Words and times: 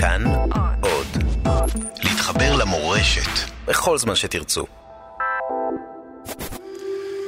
כאן 0.00 0.24
עוד. 0.80 1.06
להתחבר 2.04 2.56
למורשת 2.56 3.50
בכל 3.66 3.98
זמן 3.98 4.14
שתרצו. 4.14 4.64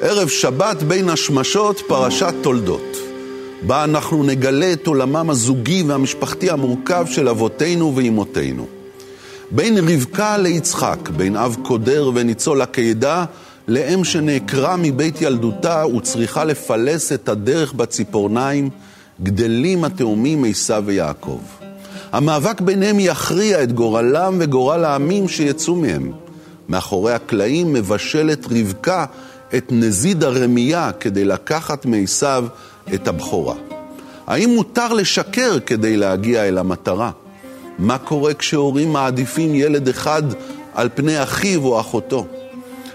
ערב 0.03 0.29
שבת 0.29 0.83
בין 0.83 1.09
השמשות, 1.09 1.81
פרשת 1.89 2.35
תולדות, 2.43 2.97
בה 3.63 3.85
אנחנו 3.85 4.25
נגלה 4.25 4.73
את 4.73 4.87
עולמם 4.87 5.31
הזוגי 5.31 5.83
והמשפחתי 5.83 6.51
המורכב 6.51 7.07
של 7.11 7.29
אבותינו 7.29 7.97
ואימותינו. 7.97 8.67
בין 9.51 9.79
רבקה 9.79 10.39
ליצחק, 10.39 11.09
בין 11.09 11.37
אב 11.37 11.57
קודר 11.63 12.11
וניצול 12.15 12.63
הקידה, 12.63 13.25
לאם 13.69 14.05
שנעקרה 14.05 14.77
מבית 14.77 15.23
ילדותה 15.23 15.85
וצריכה 15.97 16.45
לפלס 16.45 17.13
את 17.13 17.29
הדרך 17.29 17.73
בציפורניים, 17.73 18.71
גדלים 19.23 19.85
התאומים 19.85 20.45
עשיו 20.45 20.83
ויעקב. 20.87 21.60
המאבק 22.13 22.61
ביניהם 22.61 23.01
יכריע 23.01 23.63
את 23.63 23.73
גורלם 23.73 24.37
וגורל 24.41 24.85
העמים 24.85 25.29
שיצאו 25.29 25.77
מהם. 25.77 26.13
מאחורי 26.69 27.13
הקלעים 27.13 27.73
מבשלת 27.73 28.47
רבקה 28.51 29.05
את 29.57 29.67
נזיד 29.71 30.25
הרמייה 30.25 30.91
כדי 31.01 31.25
לקחת 31.25 31.87
מעשיו 31.87 32.45
את 32.95 33.09
הבכורה. 33.09 33.55
האם 34.27 34.51
מותר 34.51 34.93
לשקר 34.93 35.59
כדי 35.67 35.97
להגיע 35.97 36.49
אל 36.49 36.59
המטרה? 36.59 37.11
מה 37.79 37.99
קורה 37.99 38.35
כשהורים 38.35 38.93
מעדיפים 38.93 39.55
ילד 39.55 39.89
אחד 39.89 40.23
על 40.75 40.89
פני 40.95 41.23
אחיו 41.23 41.67
או 41.67 41.81
אחותו? 41.81 42.27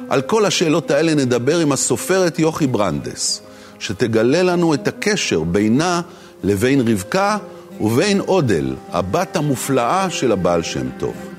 על 0.10 0.22
כל 0.22 0.46
השאלות 0.46 0.92
האלה 0.92 1.16
נדבר 1.16 1.60
עם 1.60 1.72
הסופרת 1.72 2.40
יוכי 2.40 2.68
ברנדס, 2.68 3.42
שתגלה 3.80 4.44
לנו 4.44 4.74
את 4.74 4.88
הקשר 4.88 5.44
בינה 5.44 6.02
לבין 6.44 6.88
רבקה 6.88 7.38
ובין 7.82 8.20
אודל, 8.20 8.76
הבת 8.92 9.36
המופלאה 9.36 10.10
של 10.10 10.32
הבעל 10.32 10.64
שם 10.64 10.90
טוב. 11.00 11.35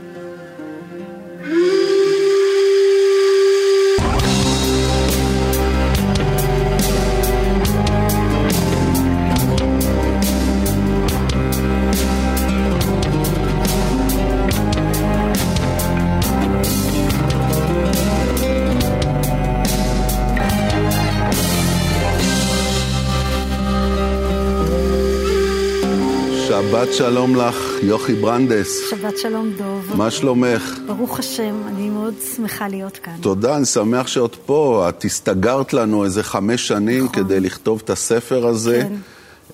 שבת 26.77 26.95
שלום 26.95 27.37
לך, 27.37 27.57
יוכי 27.82 28.15
ברנדס. 28.15 28.80
שבת 28.91 29.19
שלום 29.19 29.51
דוב. 29.59 29.93
מה 29.95 30.10
שלומך? 30.10 30.79
ברוך 30.87 31.19
השם, 31.19 31.55
אני 31.66 31.91
מאוד 31.91 32.15
שמחה 32.37 32.69
להיות 32.69 32.96
כאן. 32.96 33.13
תודה, 33.21 33.57
אני 33.57 33.65
שמח 33.65 34.07
שאת 34.07 34.35
פה. 34.46 34.87
את 34.88 35.04
הסתגרת 35.04 35.73
לנו 35.73 36.04
איזה 36.04 36.23
חמש 36.23 36.69
שנים 36.69 37.04
נכון. 37.04 37.24
כדי 37.24 37.41
לכתוב 37.41 37.82
את 37.85 37.91
הספר 37.91 38.47
הזה. 38.47 38.82
כן. 38.82 38.95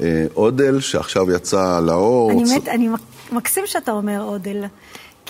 אה, 0.00 0.25
אודל, 0.37 0.81
שעכשיו 0.81 1.31
יצא 1.31 1.81
לאור. 1.81 2.31
אני 2.31 2.43
מת, 2.56 2.69
אני 2.69 2.89
מקסים 3.33 3.65
שאתה 3.67 3.93
אומר 3.93 4.23
אודל. 4.23 4.65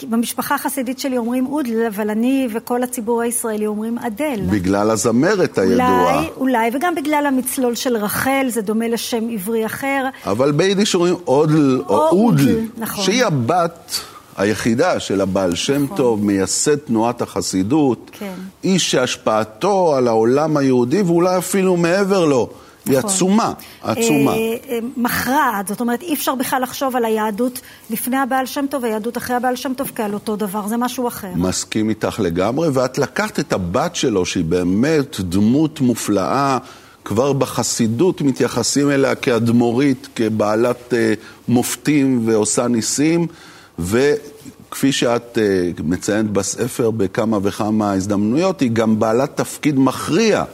במשפחה 0.05 0.55
החסידית 0.55 0.99
שלי 0.99 1.19
אומרים 1.19 1.47
אודל, 1.47 1.87
אבל 1.87 2.11
אני 2.11 2.49
וכל 2.53 2.83
הציבור 2.83 3.23
הישראלי 3.23 3.67
אומרים 3.67 3.99
אדל. 3.99 4.41
בגלל 4.51 4.91
הזמרת 4.91 5.59
הידועה. 5.59 6.15
אולי, 6.17 6.29
אולי, 6.37 6.71
וגם 6.75 6.95
בגלל 6.95 7.25
המצלול 7.27 7.75
של 7.75 7.97
רחל, 7.97 8.47
זה 8.49 8.61
דומה 8.61 8.89
לשם 8.89 9.29
עברי 9.33 9.67
אחר. 9.67 10.09
אבל 10.27 10.53
ביידיש 10.53 10.95
אומרים 10.95 11.15
אודל 11.27 11.81
או, 11.89 11.95
או 11.95 12.09
אודל, 12.09 12.59
נכון. 12.79 13.05
שהיא 13.05 13.25
הבת 13.25 14.01
היחידה 14.37 15.01
של 15.01 15.21
הבעל 15.21 15.55
שם 15.55 15.83
נכון. 15.85 15.97
טוב, 15.97 16.25
מייסד 16.25 16.77
תנועת 16.77 17.23
החסידות, 17.23 18.11
כן. 18.13 18.33
איש 18.65 18.91
שהשפעתו 18.91 19.95
על 19.97 20.09
העולם 20.09 20.57
היהודי 20.57 21.03
ואולי 21.03 21.39
אפילו 21.39 21.77
מעבר 21.77 22.25
לו. 22.25 22.51
היא 22.87 22.99
נכון. 22.99 23.11
עצומה, 23.11 23.53
עצומה. 23.83 24.33
אה, 24.33 24.57
אה, 24.69 24.79
מכרעת, 24.97 25.69
זאת 25.69 25.81
אומרת, 25.81 26.03
אי 26.03 26.15
אפשר 26.15 26.35
בכלל 26.35 26.63
לחשוב 26.63 26.97
על 26.97 27.05
היהדות 27.05 27.61
לפני 27.91 28.17
הבעל 28.17 28.47
שם 28.47 28.65
טוב 28.71 28.83
והיהדות 28.83 29.17
אחרי 29.17 29.37
הבעל 29.37 29.57
שם 29.57 29.73
טוב 29.77 29.93
כעל 29.95 30.15
אותו 30.15 30.37
דבר, 30.37 30.69
זה 30.69 30.77
משהו 30.77 31.09
אחר. 31.09 31.31
מסכים 31.37 31.89
איתך 31.89 32.21
לגמרי, 32.23 32.69
ואת 32.73 32.99
לקחת 32.99 33.41
את 33.41 33.53
הבת 33.53 33.97
שלו, 33.97 34.27
שהיא 34.27 34.45
באמת 34.45 35.21
דמות 35.21 35.81
מופלאה, 35.81 36.59
כבר 37.05 37.33
בחסידות 37.33 38.21
מתייחסים 38.21 38.91
אליה 38.91 39.15
כאדמו"רית, 39.15 40.09
כבעלת 40.17 40.95
אה, 40.95 41.15
מופתים 41.49 42.23
ועושה 42.29 42.69
ניסים, 42.69 43.27
וכפי 43.79 44.93
שאת 44.93 45.39
אה, 45.39 45.71
מציינת 45.85 46.31
בספר 46.31 46.91
בכמה 46.91 47.39
וכמה 47.43 47.93
הזדמנויות, 47.93 48.61
היא 48.61 48.71
גם 48.71 48.99
בעלת 48.99 49.37
תפקיד 49.37 49.79
מכריע. 49.79 50.45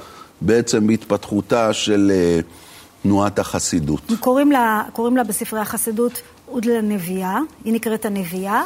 בעצם 0.40 0.86
בהתפתחותה 0.86 1.72
של 1.72 2.12
uh, 2.14 3.02
תנועת 3.02 3.38
החסידות. 3.38 4.00
קוראים 4.20 4.52
לה, 4.52 4.82
קוראים 4.92 5.16
לה 5.16 5.24
בספרי 5.24 5.60
החסידות 5.60 6.22
אודלה 6.48 6.80
נביאה, 6.80 7.38
היא 7.64 7.72
נקראת 7.72 8.04
הנביאה, 8.04 8.62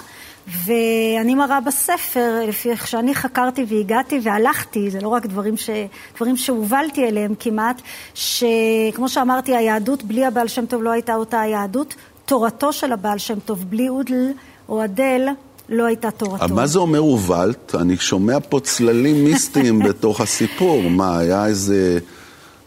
ואני 0.48 1.34
מראה 1.34 1.60
בספר, 1.60 2.40
לפי 2.48 2.70
איך 2.70 2.86
שאני 2.86 3.14
חקרתי 3.14 3.64
והגעתי 3.68 4.20
והלכתי, 4.22 4.90
זה 4.90 5.00
לא 5.00 5.08
רק 5.08 5.26
דברים, 5.26 5.56
ש, 5.56 5.70
דברים 6.16 6.36
שהובלתי 6.36 7.04
אליהם 7.04 7.34
כמעט, 7.40 7.82
שכמו 8.14 9.08
שאמרתי, 9.08 9.56
היהדות 9.56 10.02
בלי 10.02 10.24
הבעל 10.24 10.48
שם 10.48 10.66
טוב 10.66 10.82
לא 10.82 10.90
הייתה 10.90 11.14
אותה 11.14 11.40
היהדות, 11.40 11.94
תורתו 12.24 12.72
של 12.72 12.92
הבעל 12.92 13.18
שם 13.18 13.40
טוב 13.40 13.64
בלי 13.70 13.88
אודל 13.88 14.30
או 14.68 14.84
אדל 14.84 15.28
לא 15.68 15.84
הייתה 15.84 16.10
תורתו. 16.10 16.54
מה 16.54 16.66
זה 16.66 16.78
אומר 16.78 16.98
הובלת? 16.98 17.74
אני 17.74 17.96
שומע 17.96 18.38
פה 18.48 18.60
צללים 18.60 19.24
מיסטיים 19.24 19.78
בתוך 19.88 20.20
הסיפור. 20.20 20.82
מה, 20.90 21.18
היה 21.18 21.46
איזה... 21.46 21.98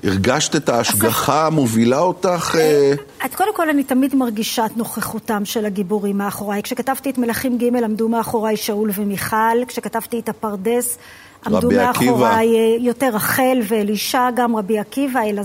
הרגשת 0.04 0.56
את 0.56 0.70
ההשגחה 0.70 1.48
המובילה 1.48 2.00
אותך? 2.00 2.56
אה, 2.60 2.94
את 3.26 3.36
קודם 3.36 3.56
כל, 3.56 3.70
אני 3.70 3.84
תמיד 3.84 4.16
מרגישה 4.16 4.66
את 4.66 4.78
נוכחותם 4.78 5.46
של 5.46 5.66
הגיבורים 5.66 6.18
מאחוריי. 6.18 6.64
כשכתבתי 6.64 7.10
את 7.10 7.18
מלכים 7.18 7.58
ג' 7.58 7.76
עמדו 7.84 8.10
מאחוריי 8.10 8.58
שאול 8.58 8.92
ומיכל, 8.96 9.66
כשכתבתי 9.68 10.20
את 10.20 10.30
הפרדס 10.30 10.98
עמדו 11.46 11.72
מאחוריי 11.72 12.56
אה, 12.56 12.76
יותר 12.80 13.10
רחל 13.14 13.62
ואלישע, 13.68 14.30
גם 14.36 14.56
רבי 14.56 14.80
עקיבא, 14.80 15.22
אלא 15.24 15.42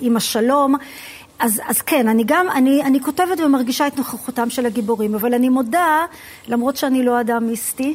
עם 0.00 0.16
השלום. 0.16 0.76
אז, 1.44 1.60
אז 1.68 1.82
כן, 1.82 2.08
אני 2.08 2.24
גם, 2.26 2.46
אני, 2.54 2.82
אני 2.82 3.00
כותבת 3.00 3.40
ומרגישה 3.40 3.86
את 3.86 3.96
נוכחותם 3.96 4.50
של 4.50 4.66
הגיבורים, 4.66 5.14
אבל 5.14 5.34
אני 5.34 5.48
מודה, 5.48 6.04
למרות 6.48 6.76
שאני 6.76 7.02
לא 7.02 7.20
אדם 7.20 7.46
מיסטי, 7.46 7.94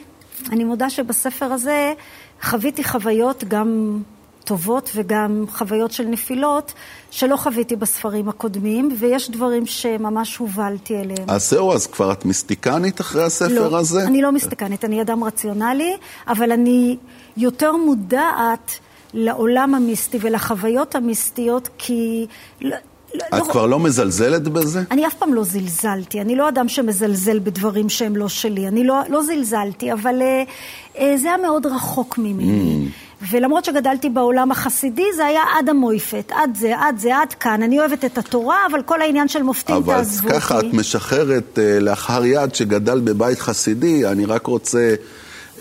אני 0.52 0.64
מודה 0.64 0.90
שבספר 0.90 1.46
הזה 1.46 1.94
חוויתי 2.42 2.84
חוויות 2.84 3.44
גם 3.44 4.00
טובות 4.44 4.90
וגם 4.96 5.46
חוויות 5.50 5.92
של 5.92 6.04
נפילות 6.04 6.74
שלא 7.12 7.36
חוויתי 7.36 7.76
בספרים 7.76 8.30
הקודמים, 8.30 8.90
ויש 9.00 9.30
דברים 9.30 9.66
שממש 9.66 10.38
הובלתי 10.38 10.96
אליהם. 10.96 11.30
אז 11.30 11.50
זהו, 11.50 11.74
אז 11.74 11.88
כבר 11.88 12.12
את 12.12 12.26
מיסטיקנית 12.26 13.02
אחרי 13.02 13.24
הספר 13.24 13.70
לא, 13.70 13.78
הזה? 13.78 14.00
לא, 14.00 14.08
אני 14.08 14.22
לא 14.22 14.32
מיסטיקנית, 14.32 14.86
אני 14.86 15.02
אדם 15.02 15.24
רציונלי, 15.24 15.98
אבל 16.28 16.52
אני 16.52 16.98
יותר 17.38 17.72
מודעת 17.72 18.72
לעולם 19.14 19.76
המיסטי 19.76 20.18
ולחוויות 20.22 20.96
המיסטיות, 20.96 21.70
כי 21.78 22.28
לא, 23.16 23.24
את 23.28 23.48
לא... 23.48 23.52
כבר 23.52 23.66
לא 23.66 23.80
מזלזלת 23.80 24.48
בזה? 24.48 24.84
אני 24.92 25.08
אף 25.08 25.14
פעם 25.14 25.34
לא 25.34 25.44
זלזלתי. 25.44 26.22
אני 26.22 26.36
לא 26.36 26.50
אדם 26.50 26.70
שמזלזל 26.70 27.40
בדברים 27.40 27.90
שהם 27.90 28.16
לא 28.16 28.30
שלי. 28.30 28.68
אני 28.68 28.84
לא, 28.84 28.96
לא 29.10 29.24
זלזלתי, 29.24 29.94
אבל 29.94 30.22
אה, 30.22 30.44
אה, 30.98 31.18
זה 31.18 31.28
היה 31.28 31.38
מאוד 31.38 31.66
רחוק 31.66 32.18
ממני. 32.18 32.88
Mm. 32.88 33.10
ולמרות 33.32 33.66
שגדלתי 33.66 34.10
בעולם 34.10 34.52
החסידי, 34.52 35.06
זה 35.16 35.26
היה 35.26 35.42
עד 35.58 35.70
המויפת, 35.70 36.32
עד 36.36 36.58
זה, 36.60 36.74
עד 36.80 36.98
זה, 36.98 37.18
עד 37.18 37.34
כאן. 37.34 37.64
אני 37.64 37.80
אוהבת 37.80 38.06
את 38.06 38.18
התורה, 38.18 38.58
אבל 38.72 38.82
כל 38.82 39.02
העניין 39.02 39.28
של 39.28 39.44
מופתים 39.44 39.84
תעזבו 39.86 40.28
אותי. 40.28 40.38
אבל 40.38 40.40
ככה 40.40 40.60
את 40.60 40.74
משחררת 40.74 41.60
אה, 41.60 41.80
לאחר 41.80 42.26
יד 42.26 42.56
שגדל 42.56 43.00
בבית 43.00 43.40
חסידי, 43.40 44.08
אני 44.08 44.26
רק 44.26 44.48
רוצה... 44.48 44.96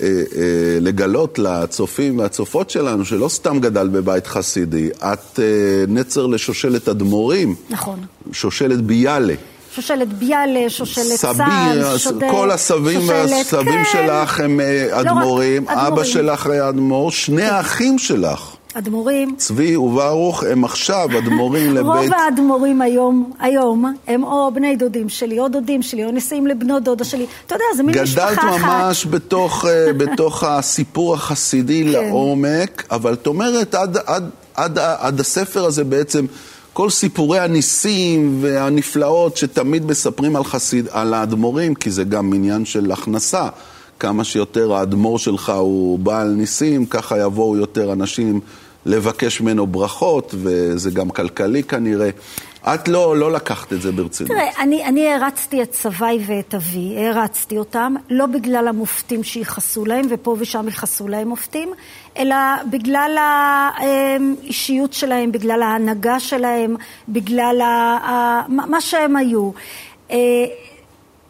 אה, 0.00 0.06
אה, 0.06 0.78
לגלות 0.80 1.38
לצופים 1.38 2.18
והצופות 2.18 2.70
שלנו, 2.70 3.04
שלא 3.04 3.28
סתם 3.28 3.58
גדל 3.60 3.88
בבית 3.88 4.26
חסידי, 4.26 4.88
את 4.96 5.40
אה, 5.40 5.44
נצר 5.88 6.26
לשושלת 6.26 6.88
אדמו"רים. 6.88 7.54
נכון. 7.70 7.98
שושלת 8.32 8.80
ביאלה. 8.80 9.34
שושלת 9.74 10.12
ביאלה, 10.12 10.70
שושלת 10.70 11.18
צה"ל, 11.18 11.96
שושלת... 11.98 12.22
כל 12.30 12.50
הסבים 12.50 13.08
והסבים 13.08 13.84
כן. 13.84 13.90
שלך 13.92 14.40
הם 14.40 14.60
לא 14.60 15.00
אדמו"רים, 15.00 15.68
אבא 15.68 16.04
שלך 16.04 16.46
היה 16.46 16.68
אדמו"ר, 16.68 17.10
שני 17.10 17.42
כן. 17.42 17.54
האחים 17.54 17.98
שלך. 17.98 18.57
אדמו"רים. 18.78 19.34
צבי 19.36 19.76
וברוך 19.76 20.44
הם 20.44 20.64
עכשיו 20.64 21.08
אדמו"רים 21.19 21.70
לבית... 21.76 21.86
רוב 21.86 22.12
האדמו"רים 22.12 22.82
היום, 22.82 23.32
היום, 23.40 23.94
הם 24.06 24.25
או 24.25 24.50
בני 24.54 24.76
דודים 24.76 25.08
שלי, 25.08 25.38
או 25.38 25.48
דודים 25.48 25.82
שלי, 25.82 26.04
או 26.04 26.10
נשיאים 26.10 26.46
לבנות 26.46 26.82
דודה 26.82 27.04
שלי. 27.04 27.26
אתה 27.46 27.54
יודע, 27.54 27.64
זה 27.76 27.82
מין 27.82 28.02
משפחה 28.02 28.32
אחת. 28.32 28.38
גדלת 28.38 28.60
ממש 28.60 29.06
בתוך, 29.06 29.64
אה, 29.64 29.92
בתוך 30.00 30.44
הסיפור 30.44 31.14
החסידי 31.14 31.84
כן. 31.84 31.90
לעומק, 31.90 32.86
אבל 32.90 33.12
את 33.12 33.26
אומרת, 33.26 33.75
עד, 33.75 33.96
עד, 34.06 34.30
עד, 34.54 34.78
עד 34.78 35.20
הספר 35.20 35.64
הזה 35.64 35.84
בעצם... 35.84 36.26
כל 36.72 36.90
סיפורי 36.90 37.38
הניסים 37.38 38.38
והנפלאות 38.40 39.36
שתמיד 39.36 39.86
מספרים 39.86 40.36
על, 40.36 40.44
חסיד, 40.44 40.88
על 40.90 41.14
האדמו"רים, 41.14 41.75
כי 41.75 41.90
זה 41.90 42.04
גם 42.04 42.32
עניין 42.34 42.64
של 42.64 42.92
הכנסה. 42.92 43.48
כמה 44.00 44.25
שיותר 44.25 44.75
האדמו"ר 44.75 45.19
שלך 45.19 45.52
הוא 45.58 45.98
בעל 45.98 46.28
ניסים, 46.28 46.86
ככה 46.86 47.19
יבואו 47.19 47.56
יותר 47.56 47.92
אנשים 47.92 48.40
לבקש 48.86 49.40
ממנו 49.40 49.66
ברכות, 49.66 50.34
וזה 50.38 50.90
גם 50.90 51.10
כלכלי 51.10 51.62
כנראה. 51.62 52.10
את 52.75 52.88
לא, 52.88 53.16
לא 53.16 53.32
לקחת 53.32 53.72
את 53.72 53.82
זה 53.82 53.92
ברצינות. 53.92 54.32
תראה, 54.32 54.62
אני, 54.62 54.84
אני 54.84 55.12
הרצתי 55.12 55.62
את 55.62 55.75
סביי 55.75 56.19
ואת 56.26 56.54
אבי, 56.54 56.94
הרצתי 56.98 57.58
אותם, 57.58 57.94
לא 58.10 58.26
בגלל 58.26 58.69
המופתים 58.69 59.25
שייחסו 59.25 59.84
להם, 59.84 60.06
ופה 60.10 60.36
ושם 60.38 60.64
ייחסו 60.66 61.08
להם 61.08 61.28
מופתים, 61.28 61.69
אלא 62.19 62.36
בגלל 62.70 63.16
האישיות 63.19 64.92
שלהם, 64.92 65.32
בגלל 65.32 65.62
ההנהגה 65.62 66.20
שלהם, 66.20 66.76
בגלל 67.08 67.60
ה, 67.60 68.42
מה 68.48 68.80
שהם 68.80 69.16
היו. 69.16 69.50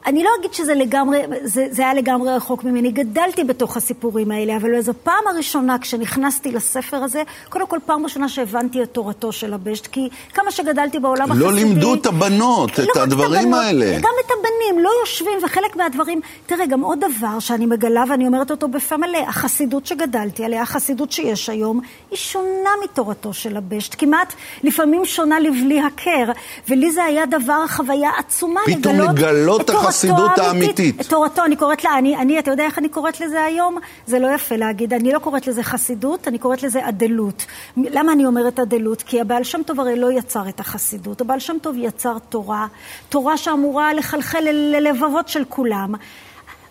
אני 0.08 0.22
לא 0.22 0.30
אגיד 0.40 0.54
שזה 0.54 0.74
לגמרי, 0.74 1.22
זה, 1.42 1.66
זה 1.70 1.82
היה 1.82 1.94
לגמרי 1.94 2.36
רחוק 2.36 2.64
ממני, 2.64 2.90
גדלתי 2.90 3.44
בתוך 3.44 3.76
הסיפורים 3.76 4.30
האלה, 4.30 4.56
אבל 4.56 4.74
איזו 4.74 4.92
פעם 5.02 5.24
הראשונה 5.30 5.78
כשנכנסתי 5.78 6.52
לספר 6.52 6.96
הזה, 6.96 7.22
קודם 7.48 7.66
כל 7.66 7.78
פעם 7.86 8.04
ראשונה 8.04 8.28
שהבנתי 8.28 8.82
את 8.82 8.88
תורתו 8.92 9.32
של 9.32 9.52
הבשט, 9.54 9.86
כי 9.86 10.08
כמה 10.34 10.50
שגדלתי 10.50 10.98
בעולם 10.98 11.28
לא 11.28 11.34
החסידי... 11.34 11.44
לא 11.44 11.52
לימדו 11.52 11.94
את 11.94 12.06
הבנות, 12.06 12.78
לא 12.78 12.84
את 12.92 12.96
הדברים 12.96 13.34
את 13.34 13.38
הבנות, 13.38 13.64
האלה. 13.64 13.98
גם 13.98 14.12
את 14.26 14.30
הבנים, 14.30 14.84
לא 14.84 14.90
יושבים, 15.00 15.38
וחלק 15.44 15.76
מהדברים... 15.76 16.20
תראה, 16.46 16.66
גם 16.66 16.80
עוד 16.80 16.98
דבר 17.00 17.38
שאני 17.38 17.66
מגלה, 17.66 18.04
ואני 18.10 18.26
אומרת 18.26 18.50
אותו 18.50 18.68
בפה 18.68 18.96
מלא, 18.96 19.18
החסידות 19.18 19.86
שגדלתי 19.86 20.44
עליה, 20.44 20.62
החסידות 20.62 21.12
שיש 21.12 21.48
היום, 21.48 21.80
היא 22.10 22.18
שונה 22.18 22.70
מתורתו 22.84 23.32
של 23.32 23.56
הבשט, 23.56 23.94
כמעט 23.98 24.32
לפעמים 24.62 25.04
שונה 25.04 25.40
לבלי 25.40 25.80
הכר, 25.80 26.32
ולי 26.68 26.92
זה 26.92 27.04
היה 27.04 27.26
דבר, 27.26 27.66
חוויה 27.68 28.10
עצומה 28.18 28.60
לגלות... 28.68 28.80
פתאום 28.80 29.00
לגלות 29.00 29.60
את 29.60 29.70
החסידות 29.70 29.97
האמיתית. 30.38 31.00
את 31.00 31.06
תורתו, 31.06 31.44
אני 31.44 31.56
קוראת 31.56 31.84
לה, 31.84 31.98
אני, 31.98 32.16
אני, 32.16 32.38
אתה 32.38 32.50
יודע 32.50 32.64
איך 32.64 32.78
אני 32.78 32.88
קוראת 32.88 33.20
לזה 33.20 33.44
היום? 33.44 33.78
זה 34.06 34.18
לא 34.18 34.34
יפה 34.34 34.56
להגיד, 34.56 34.94
אני 34.94 35.12
לא 35.12 35.18
קוראת 35.18 35.46
לזה 35.46 35.62
חסידות, 35.62 36.28
אני 36.28 36.38
קוראת 36.38 36.62
לזה 36.62 36.88
אדלות. 36.88 37.46
למה 37.76 38.12
אני 38.12 38.26
אומרת 38.26 38.60
אדלות? 38.60 39.02
כי 39.02 39.20
הבעל 39.20 39.44
שם 39.44 39.62
טוב 39.62 39.80
הרי 39.80 39.98
לא 39.98 40.12
יצר 40.12 40.48
את 40.48 40.60
החסידות, 40.60 41.20
הבעל 41.20 41.38
שם 41.38 41.56
טוב 41.62 41.76
יצר 41.78 42.18
תורה, 42.28 42.66
תורה 43.08 43.36
שאמורה 43.36 43.94
לחלחל 43.94 44.44
ללבבות 44.50 45.28
של 45.28 45.44
כולם. 45.48 45.94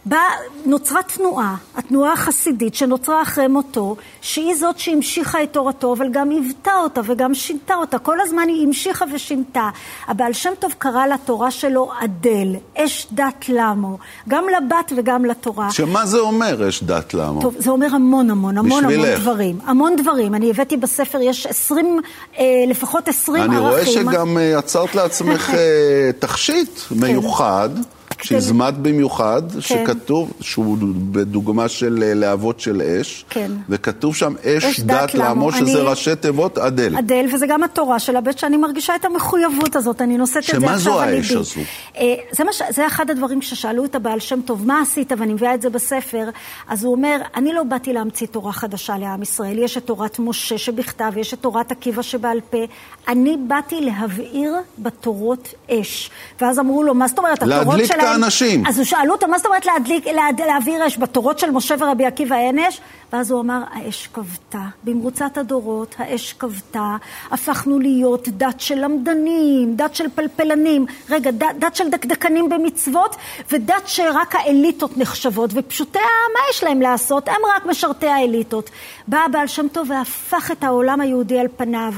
בה 0.08 0.22
נוצרה 0.66 1.04
תנועה, 1.04 1.56
התנועה 1.76 2.14
החסידית 2.14 2.76
שנוצרה 2.76 3.22
אחרי 3.22 3.48
מותו, 3.48 3.96
שהיא 4.22 4.56
זאת 4.56 4.80
שהמשיכה 4.80 5.44
את 5.44 5.54
תורתו, 5.54 5.94
אבל 5.94 6.08
גם 6.12 6.30
היוותה 6.30 6.72
אותה 6.84 7.02
וגם 7.06 7.34
שינתה 7.34 7.76
אותה. 7.76 8.00
כל 8.00 8.22
הזמן 8.22 8.48
היא 8.48 8.68
המשיכה 8.68 9.06
ושינתה. 9.14 9.70
הבעל 10.08 10.34
שם 10.34 10.50
טוב 10.60 10.74
קרא 10.78 11.06
לתורה 11.06 11.52
שלו 11.52 11.90
אדל, 12.04 12.56
אש 12.78 13.08
דת 13.12 13.50
למו, 13.50 13.98
גם 14.28 14.46
לבת 14.58 14.94
וגם 14.98 15.26
לתורה. 15.26 15.72
שמה 15.72 16.06
זה 16.06 16.20
אומר 16.20 16.70
אש 16.70 16.84
דת 16.84 17.14
למו? 17.14 17.42
טוב, 17.42 17.56
זה 17.58 17.70
אומר 17.70 17.88
המון 17.96 18.30
המון, 18.30 18.58
המון. 18.58 18.86
המון 18.86 19.06
דברים. 19.16 19.60
המון 19.66 19.96
דברים. 19.96 20.36
אני 20.36 20.50
הבאתי 20.50 20.78
בספר, 20.78 21.22
יש 21.22 21.46
עשרים, 21.46 22.00
אה, 22.40 22.44
לפחות 22.68 23.08
עשרים 23.08 23.44
ערכים. 23.44 23.58
אני 23.58 23.70
רואה 23.70 23.86
שגם 23.86 24.38
אה, 24.38 24.44
יצרת 24.44 24.96
לעצמך 24.96 25.50
אה, 25.54 26.12
תכשיט 26.20 26.80
מיוחד. 26.92 27.70
כן. 27.76 27.97
שהזמנת 28.24 28.74
במיוחד, 28.74 29.42
כן. 29.52 29.62
שכתוב, 29.62 30.34
שהוא 30.42 30.78
בדוגמה 31.12 31.68
של 31.68 32.04
אה, 32.04 32.14
להבות 32.14 32.60
של 32.60 32.82
אש, 32.82 33.26
כן. 33.30 33.52
וכתוב 33.70 34.16
שם 34.16 34.34
אש, 34.46 34.64
אש 34.64 34.80
דת, 34.80 34.86
דת 34.86 35.14
לעמו, 35.14 35.52
שזה 35.52 35.82
אני... 35.82 35.90
ראשי 35.90 36.16
תיבות 36.16 36.58
אדל. 36.58 36.98
אדל, 36.98 37.26
וזה 37.34 37.48
גם 37.48 37.64
התורה 37.64 38.00
של 38.00 38.16
הבית, 38.16 38.38
שאני 38.38 38.58
מרגישה 38.58 38.96
את 38.96 39.06
המחויבות 39.06 39.76
הזאת, 39.76 40.02
אני 40.02 40.18
נושאת 40.18 40.38
את 40.56 40.62
זה 40.62 40.70
עכשיו 40.70 41.00
על 41.00 41.10
ליבי. 41.10 41.24
שמה 41.24 41.42
זו 41.42 41.42
האש 41.42 41.56
הזו? 41.56 41.62
אה, 41.98 42.16
זה, 42.32 42.44
מש... 42.44 42.62
זה 42.70 42.88
אחד 42.88 43.10
הדברים 43.10 43.42
ששאלו 43.42 43.86
את 43.86 43.96
הבעל 43.96 44.20
שם 44.20 44.42
טוב, 44.42 44.68
מה 44.68 44.82
עשית? 44.82 45.12
ואני 45.18 45.34
מביאה 45.34 45.54
את 45.54 45.62
זה 45.62 45.70
בספר. 45.70 46.30
אז 46.68 46.84
הוא 46.84 46.94
אומר, 46.94 47.18
אני 47.36 47.54
לא 47.54 47.64
באתי 47.64 47.94
להמציא 47.94 48.28
תורה 48.28 48.52
חדשה 48.52 48.98
לעם 48.98 49.22
ישראל, 49.22 49.58
יש 49.58 49.78
את 49.78 49.86
תורת 49.86 50.20
משה 50.20 50.58
שבכתב, 50.58 51.12
יש 51.16 51.34
את 51.34 51.40
תורת 51.42 51.72
עקיבא 51.72 52.02
שבעל 52.02 52.40
פה. 52.50 52.66
אני 53.08 53.38
באתי 53.48 53.82
להבעיר 53.82 54.54
בתורות 54.80 55.54
אש. 55.72 56.10
ואז 56.42 56.60
אמרו 56.60 56.84
לו, 56.84 56.94
מה 56.94 57.08
זאת 57.08 57.18
אומרת, 57.18 57.44
התורות 57.44 57.80
שלהם... 57.86 58.07
האנשים. 58.08 58.68
אז 58.68 58.82
שאלו 58.84 59.14
אותו, 59.14 59.28
מה 59.28 59.38
זאת 59.38 59.46
אומרת 59.46 59.66
להדליק, 59.66 60.08
להד, 60.08 60.42
להעביר 60.42 60.88
אש? 60.88 60.98
בתורות 60.98 61.40
של 61.40 61.52
משה 61.52 61.76
ורבי 61.80 62.06
עקיבא 62.06 62.36
אין 62.36 62.60
אש? 62.60 62.82
ואז 63.14 63.32
הוא 63.32 63.42
אמר, 63.42 63.62
האש 63.72 64.10
כבתה. 64.14 64.62
במרוצת 64.84 65.38
הדורות 65.38 65.96
האש 65.98 66.34
כבתה, 66.34 66.96
הפכנו 67.32 67.80
להיות 67.80 68.30
דת 68.30 68.60
של 68.60 68.76
למדנים, 68.76 69.76
דת 69.76 69.96
של 69.96 70.06
פלפלנים, 70.16 70.86
רגע, 71.10 71.32
דת, 71.32 71.48
דת 71.60 71.76
של 71.76 71.90
דקדקנים 71.90 72.50
במצוות, 72.50 73.16
ודת 73.52 73.84
שרק 73.86 74.36
האליטות 74.36 74.98
נחשבות, 74.98 75.50
ופשוטי 75.54 76.00
העם, 76.00 76.34
מה 76.34 76.40
יש 76.52 76.64
להם 76.64 76.82
לעשות? 76.82 77.28
הם 77.28 77.42
רק 77.56 77.66
משרתי 77.66 78.08
האליטות. 78.08 78.70
בא 79.08 79.18
הבעל 79.26 79.48
שם 79.48 79.68
טוב 79.72 79.92
והפך 79.92 80.52
את 80.52 80.64
העולם 80.64 81.02
היהודי 81.02 81.40
על 81.40 81.48
פניו. 81.58 81.94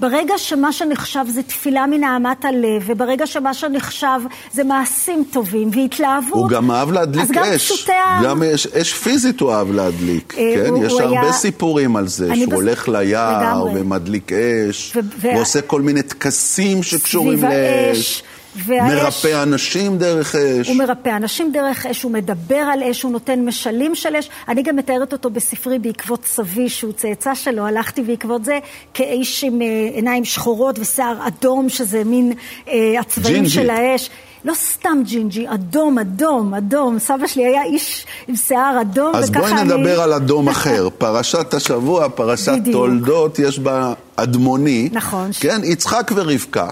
ברגע 0.00 0.38
שמה 0.38 0.72
שנחשב 0.72 1.24
זה 1.28 1.42
תפילה 1.42 1.86
מנהמת 1.86 2.44
הלב, 2.44 2.82
וברגע 2.86 3.26
שמה 3.26 3.54
שנחשב 3.54 4.20
זה 4.52 4.64
מעשים 4.64 5.24
טובים 5.32 5.70
והתלהבות, 5.72 6.32
הוא 6.32 6.48
גם 6.48 6.70
אהב 6.70 6.92
להדליק 6.92 7.24
אז 7.24 7.30
גם 7.30 7.44
אש. 7.44 7.72
פשוטי 7.72 7.92
העם... 7.92 8.24
גם 8.24 8.42
אש, 8.42 8.66
אש 8.66 8.92
פיזית 8.94 9.40
הוא 9.40 9.52
אהב 9.52 9.72
להדליק. 9.72 10.34
כן, 10.54 10.70
הוא, 10.70 10.84
יש 10.84 10.92
הוא 10.92 11.02
הרבה 11.02 11.20
היה... 11.20 11.32
סיפורים 11.32 11.96
על 11.96 12.08
זה, 12.08 12.34
שהוא 12.34 12.46
בס... 12.46 12.52
הולך 12.52 12.88
ליער 12.88 13.64
לגמרי. 13.64 13.80
ומדליק 13.80 14.32
אש, 14.32 14.96
ו... 14.96 15.00
ועושה 15.20 15.60
כל 15.60 15.82
מיני 15.82 16.02
טקסים 16.02 16.82
שקשורים 16.82 17.44
לאש. 17.44 18.22
והאש, 18.56 18.92
מרפא 18.92 19.42
אנשים 19.42 19.98
דרך 19.98 20.34
אש. 20.34 20.68
הוא 20.68 20.76
מרפא 20.76 21.16
אנשים 21.16 21.52
דרך 21.52 21.86
אש, 21.86 22.02
הוא 22.02 22.12
מדבר 22.12 22.56
על 22.56 22.82
אש, 22.82 23.02
הוא 23.02 23.12
נותן 23.12 23.44
משלים 23.44 23.94
של 23.94 24.16
אש. 24.16 24.30
אני 24.48 24.62
גם 24.62 24.76
מתארת 24.76 25.12
אותו 25.12 25.30
בספרי 25.30 25.78
בעקבות 25.78 26.24
סבי, 26.24 26.68
שהוא 26.68 26.92
צאצא 26.92 27.34
שלו, 27.34 27.66
הלכתי 27.66 28.02
בעקבות 28.02 28.44
זה, 28.44 28.58
כאיש 28.94 29.44
עם 29.44 29.62
אה, 29.62 29.66
עיניים 29.94 30.24
שחורות 30.24 30.78
ושיער 30.78 31.26
אדום, 31.26 31.68
שזה 31.68 32.04
מין 32.04 32.32
אה, 32.68 33.00
הצבעים 33.00 33.34
ג'ינג'י. 33.34 33.50
של 33.50 33.70
האש. 33.70 34.10
לא 34.44 34.54
סתם 34.54 35.02
ג'ינג'י, 35.04 35.46
אדום, 35.48 35.98
אדום, 35.98 36.54
אדום. 36.54 36.98
סבא 36.98 37.26
שלי 37.26 37.46
היה 37.46 37.64
איש 37.64 38.06
עם 38.28 38.36
שיער 38.36 38.80
אדום, 38.80 39.14
אז 39.14 39.30
בואי 39.30 39.52
נדבר 39.52 39.94
אני... 39.94 40.02
על 40.02 40.12
אדום 40.12 40.48
אחר. 40.48 40.88
פרשת 40.98 41.54
השבוע, 41.54 42.08
פרשת 42.08 42.52
בדיוק. 42.52 42.76
תולדות, 42.76 43.38
יש 43.38 43.58
בה 43.58 43.92
אדמוני. 44.16 44.88
נכון. 44.92 45.30
כן, 45.40 45.60
יצחק 45.64 46.10
ורבקה. 46.14 46.68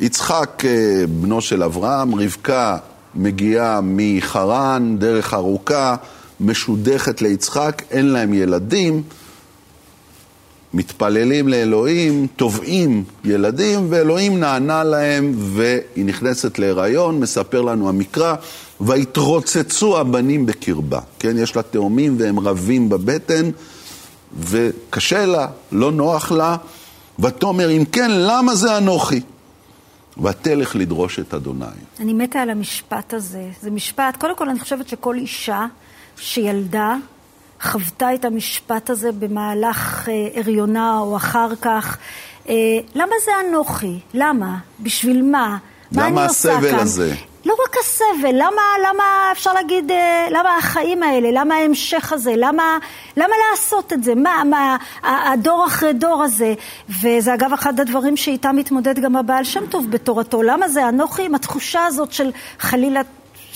יצחק 0.00 0.62
אה, 0.64 1.04
בנו 1.20 1.40
של 1.40 1.62
אברהם, 1.62 2.14
רבקה 2.14 2.76
מגיעה 3.14 3.80
מחרן, 3.82 4.96
דרך 4.98 5.34
ארוכה, 5.34 5.96
משודכת 6.40 7.22
ליצחק, 7.22 7.82
אין 7.90 8.06
להם 8.06 8.34
ילדים. 8.34 9.02
מתפללים 10.74 11.48
לאלוהים, 11.48 12.26
תובעים 12.36 13.04
ילדים, 13.24 13.86
ואלוהים 13.90 14.40
נענה 14.40 14.84
להם 14.84 15.34
והיא 15.36 16.04
נכנסת 16.04 16.58
להיריון, 16.58 17.20
מספר 17.20 17.62
לנו 17.62 17.88
המקרא, 17.88 18.34
ויתרוצצו 18.80 19.98
הבנים 20.00 20.46
בקרבה. 20.46 21.00
כן, 21.18 21.38
יש 21.38 21.56
לה 21.56 21.62
תאומים 21.62 22.16
והם 22.18 22.40
רבים 22.40 22.88
בבטן, 22.88 23.50
וקשה 24.38 25.26
לה, 25.26 25.46
לא 25.72 25.92
נוח 25.92 26.32
לה, 26.32 26.56
ותאמר, 27.18 27.70
אם 27.70 27.84
כן, 27.92 28.10
למה 28.10 28.54
זה 28.54 28.78
אנוכי? 28.78 29.20
ותלך 30.22 30.76
לדרוש 30.76 31.18
את 31.18 31.34
אדוני. 31.34 31.66
אני 32.00 32.12
מתה 32.12 32.40
על 32.40 32.50
המשפט 32.50 33.14
הזה. 33.14 33.48
זה 33.62 33.70
משפט, 33.70 34.16
קודם 34.18 34.36
כל 34.36 34.48
אני 34.48 34.60
חושבת 34.60 34.88
שכל 34.88 35.14
אישה 35.14 35.66
שילדה, 36.16 36.96
חוותה 37.64 38.14
את 38.14 38.24
המשפט 38.24 38.90
הזה 38.90 39.12
במהלך 39.12 40.08
אה, 40.08 40.40
הריונה 40.40 40.98
או 40.98 41.16
אחר 41.16 41.48
כך. 41.60 41.98
אה, 42.48 42.54
למה 42.94 43.14
זה 43.24 43.30
אנוכי? 43.48 43.98
למה? 44.14 44.56
בשביל 44.80 45.22
מה? 45.22 45.56
מה 45.92 46.06
אני 46.06 46.24
עושה 46.24 46.48
כאן? 46.48 46.58
למה 46.58 46.66
הסבל 46.66 46.80
הזה? 46.80 47.14
לא 47.44 47.54
רק 47.64 47.76
הסבל, 47.80 48.32
למה, 48.32 48.62
למה 48.88 49.04
אפשר 49.32 49.52
להגיד, 49.52 49.90
אה, 49.90 50.26
למה 50.30 50.56
החיים 50.56 51.02
האלה, 51.02 51.28
למה 51.32 51.54
ההמשך 51.54 52.12
הזה, 52.12 52.34
למה, 52.36 52.78
למה 53.16 53.34
לעשות 53.50 53.92
את 53.92 54.04
זה, 54.04 54.14
מה, 54.14 54.42
מה, 54.44 54.76
הדור 55.02 55.66
אחרי 55.66 55.92
דור 55.92 56.22
הזה, 56.22 56.54
וזה 57.02 57.34
אגב 57.34 57.52
אחד 57.52 57.80
הדברים 57.80 58.16
שאיתם 58.16 58.56
מתמודד 58.56 58.98
גם 58.98 59.16
הבעל 59.16 59.44
שם 59.44 59.66
טוב 59.66 59.90
בתורתו, 59.90 60.42
למה 60.42 60.68
זה 60.68 60.88
אנוכי 60.88 61.24
עם 61.24 61.34
התחושה 61.34 61.84
הזאת 61.84 62.12
של 62.12 62.30
חלילה 62.58 63.00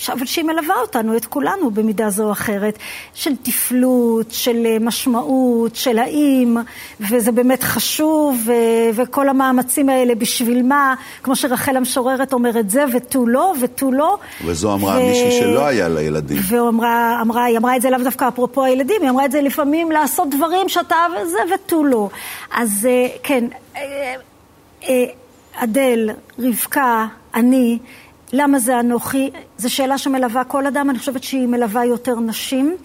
אבל 0.07 0.25
שהיא 0.25 0.45
מלווה 0.45 0.75
אותנו, 0.81 1.17
את 1.17 1.25
כולנו 1.25 1.71
במידה 1.71 2.09
זו 2.09 2.23
או 2.23 2.31
אחרת, 2.31 2.77
של 3.13 3.35
תפלות, 3.43 4.31
של 4.31 4.65
אה, 4.65 4.77
משמעות, 4.81 5.75
של 5.75 5.97
האם, 5.97 6.57
וזה 6.99 7.31
באמת 7.31 7.63
חשוב, 7.63 8.37
ו- 8.45 8.53
וכל 8.95 9.29
המאמצים 9.29 9.89
האלה 9.89 10.15
בשביל 10.15 10.63
מה, 10.63 10.95
כמו 11.23 11.35
שרחל 11.35 11.77
המשוררת 11.77 12.33
אומרת, 12.33 12.69
זה 12.69 12.85
ותו 12.93 13.27
לא, 13.27 13.53
ותו 13.61 13.91
לא. 13.91 14.17
וזו 14.45 14.73
אמרה 14.73 14.97
ו... 14.97 15.03
מישהי 15.03 15.31
שלא 15.39 15.65
היה 15.65 15.87
לה 15.87 16.01
ילדים. 16.01 16.37
ואמרה, 16.47 17.21
אמרה, 17.21 17.43
היא 17.43 17.57
אמרה 17.57 17.75
את 17.75 17.81
זה 17.81 17.89
לאו 17.89 17.99
דווקא 18.03 18.27
אפרופו 18.27 18.63
הילדים, 18.63 19.01
היא 19.01 19.09
אמרה 19.09 19.25
את 19.25 19.31
זה 19.31 19.41
לפעמים 19.41 19.91
לעשות 19.91 20.27
דברים 20.29 20.69
שאתה, 20.69 20.95
זה 21.25 21.53
ותו 21.55 21.83
לא. 21.83 22.09
אז 22.51 22.87
אה, 22.89 23.07
כן. 23.23 23.45
אה, 23.75 25.05
אדל, 25.55 26.09
רבקה, 26.39 27.07
אני, 27.35 27.79
למה 28.33 28.59
זה 28.59 28.79
אנוכי? 28.79 29.29
זו 29.59 29.69
שאלה 29.73 29.97
שמלווה 29.97 30.43
כל 30.43 30.67
אדם, 30.67 30.89
אני 30.89 30.99
חושבת 30.99 31.23
שהיא 31.23 31.47
מלווה 31.47 31.85
יותר 31.85 32.19
נשים, 32.19 32.75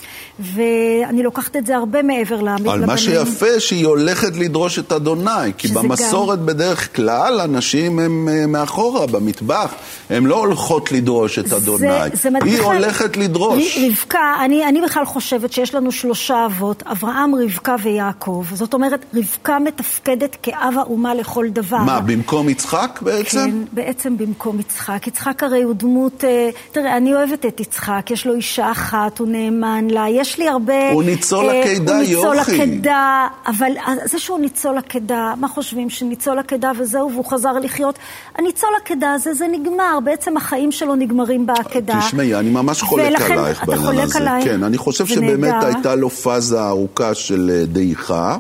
ואני 0.41 1.23
לוקחת 1.23 1.57
את 1.57 1.67
זה 1.67 1.77
הרבה 1.77 2.03
מעבר 2.03 2.43
לבנים. 2.43 2.69
אבל 2.69 2.87
מה 2.87 2.99
שיפה, 2.99 3.61
שהיא 3.61 3.87
הולכת 3.87 4.37
לדרוש 4.37 4.79
את 4.79 4.93
אדוני, 4.93 5.53
כי 5.59 5.69
במסורת 5.69 6.39
גם... 6.39 6.47
בדרך 6.47 6.97
כלל 6.97 7.41
הנשים 7.41 7.99
הן 7.99 8.29
אה, 8.29 8.47
מאחורה, 8.47 9.07
במטבח, 9.07 9.75
הן 10.11 10.27
לא 10.27 10.37
הולכות 10.37 10.93
לדרוש 10.93 11.39
את 11.39 11.53
אדוני. 11.53 11.79
זה, 11.79 12.09
זה 12.13 12.29
היא 12.45 12.59
בכלל... 12.59 12.65
הולכת 12.65 13.17
לדרוש. 13.17 13.79
רבקה, 13.91 14.35
אני, 14.45 14.69
אני 14.69 14.81
בכלל 14.81 15.05
חושבת 15.05 15.53
שיש 15.53 15.75
לנו 15.75 15.93
שלושה 15.93 16.47
אבות, 16.47 16.83
אברהם, 16.83 17.35
רבקה 17.35 17.77
ויעקב. 17.83 18.45
זאת 18.53 18.75
אומרת, 18.75 19.05
רבקה 19.15 19.59
מתפקדת 19.59 20.37
כאב 20.43 20.75
האומה 20.79 21.15
לכל 21.15 21.47
דבר. 21.49 21.79
מה, 21.79 22.01
במקום 22.01 22.49
יצחק 22.49 22.99
בעצם? 23.03 23.39
כן, 23.39 23.55
בעצם 23.73 24.17
במקום 24.19 24.61
יצחק. 24.61 25.07
יצחק 25.07 25.43
הרי 25.43 25.63
הוא 25.63 25.75
דמות... 25.75 26.25
אה, 26.65 26.73
תראה, 26.73 26.97
אני 26.97 27.15
אוהבת 27.15 27.47
את 27.47 27.61
יצחק, 27.61 28.11
יש 28.11 28.27
לו 28.27 28.35
אישה 28.35 28.71
אחת, 28.71 29.19
הוא 29.19 29.29
נאמן 29.29 29.87
לה, 29.91 30.05
יש 30.11 30.39
לי 30.39 30.49
הרבה... 30.49 30.91
הוא 30.93 31.03
ניצול 31.03 31.49
אה, 31.49 31.63
עקדה, 31.63 32.03
יוכי. 32.03 32.15
הוא 32.15 32.35
ניצול 32.35 32.39
עקדה, 32.39 33.27
אבל 33.47 33.73
זה 34.05 34.19
שהוא 34.19 34.39
ניצול 34.39 34.79
עקדה, 34.79 35.35
מה 35.41 35.49
חושבים, 35.49 35.91
שניצול 35.91 36.39
עקדה 36.39 36.73
וזהו, 36.79 37.13
והוא 37.13 37.25
חזר 37.25 37.53
לחיות? 37.53 37.99
הניצול 38.35 38.71
עקדה 38.85 39.13
הזה, 39.13 39.35
זה 39.35 39.47
נגמר, 39.53 39.99
בעצם 40.05 40.37
החיים 40.37 40.73
שלו 40.73 40.95
נגמרים 40.95 41.47
בעקדה. 41.47 42.01
תשמעי, 42.07 42.35
אני 42.35 42.51
ממש 42.51 42.83
חולק 42.83 43.21
עלייך 43.21 43.65
בעניין 43.65 43.87
הזה. 43.87 43.91
ולכן, 43.91 44.05
אתה 44.05 44.11
חולק 44.11 44.17
עליי? 44.17 44.45
כן, 44.45 44.63
אני 44.63 44.79
חושב 44.79 45.07
שבאמת 45.07 45.65
הייתה 45.65 45.95
לו 45.95 46.11
פאזה 46.11 46.67
ארוכה 46.67 47.15
של 47.15 47.51
אה, 47.55 47.67
דעיכה, 47.67 48.37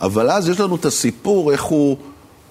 אבל 0.00 0.30
אז 0.30 0.48
יש 0.48 0.60
לנו 0.60 0.76
את 0.76 0.84
הסיפור 0.84 1.52
איך 1.52 1.62
הוא... 1.62 1.96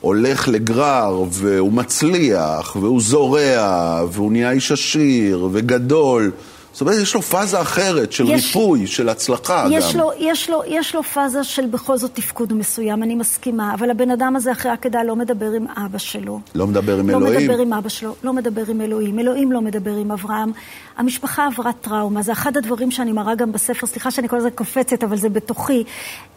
הולך 0.07 0.47
לגרר, 0.47 1.23
והוא 1.31 1.73
מצליח, 1.73 2.75
והוא 2.81 3.01
זורע, 3.01 4.05
והוא 4.11 4.31
נהיה 4.31 4.51
איש 4.51 4.71
עשיר, 4.71 5.49
וגדול. 5.51 6.31
זאת 6.77 6.81
אומרת, 6.81 6.97
יש 7.01 7.15
לו 7.15 7.21
פאזה 7.21 7.61
אחרת 7.61 8.11
של 8.11 8.29
יש, 8.29 8.45
ריפוי, 8.45 8.87
של 8.87 9.09
הצלחה 9.09 9.67
יש 9.71 9.93
גם. 9.93 9.99
לו, 9.99 10.11
יש, 10.19 10.49
לו, 10.49 10.61
יש 10.67 10.95
לו 10.95 11.03
פאזה 11.03 11.43
של 11.43 11.65
בכל 11.65 11.97
זאת 11.97 12.11
תפקוד 12.13 12.53
מסוים, 12.53 13.03
אני 13.03 13.15
מסכימה, 13.15 13.73
אבל 13.73 13.89
הבן 13.89 14.11
אדם 14.11 14.35
הזה 14.35 14.51
אחרי 14.51 14.71
העקדה 14.71 15.03
לא 15.03 15.15
מדבר 15.15 15.51
עם 15.51 15.65
אבא 15.85 15.97
שלו. 15.97 16.39
לא 16.55 16.67
מדבר 16.67 16.99
עם 16.99 17.09
לא 17.09 17.17
אלוהים? 17.17 17.33
לא 17.33 17.53
מדבר 17.53 17.61
עם 17.61 17.73
אבא 17.73 17.89
שלו, 17.89 18.15
לא 18.23 18.33
מדבר 18.33 18.63
עם 18.67 18.81
אלוהים. 18.81 19.19
אלוהים 19.19 19.51
לא 19.51 19.61
מדבר 19.61 19.95
עם 19.95 20.11
אברהם. 20.11 20.51
המשפחה 20.97 21.47
עברה 21.47 21.71
טראומה, 21.73 22.21
זה 22.21 22.31
אחד 22.31 22.57
הדברים 22.57 22.91
שאני 22.91 23.11
מראה 23.11 23.35
גם 23.35 23.51
בספר, 23.51 23.87
סליחה 23.87 24.11
שאני 24.11 24.29
כל 24.29 24.37
הזמן 24.37 24.49
קופצת, 24.49 25.03
אבל 25.03 25.17
זה 25.17 25.29
בתוכי. 25.29 25.83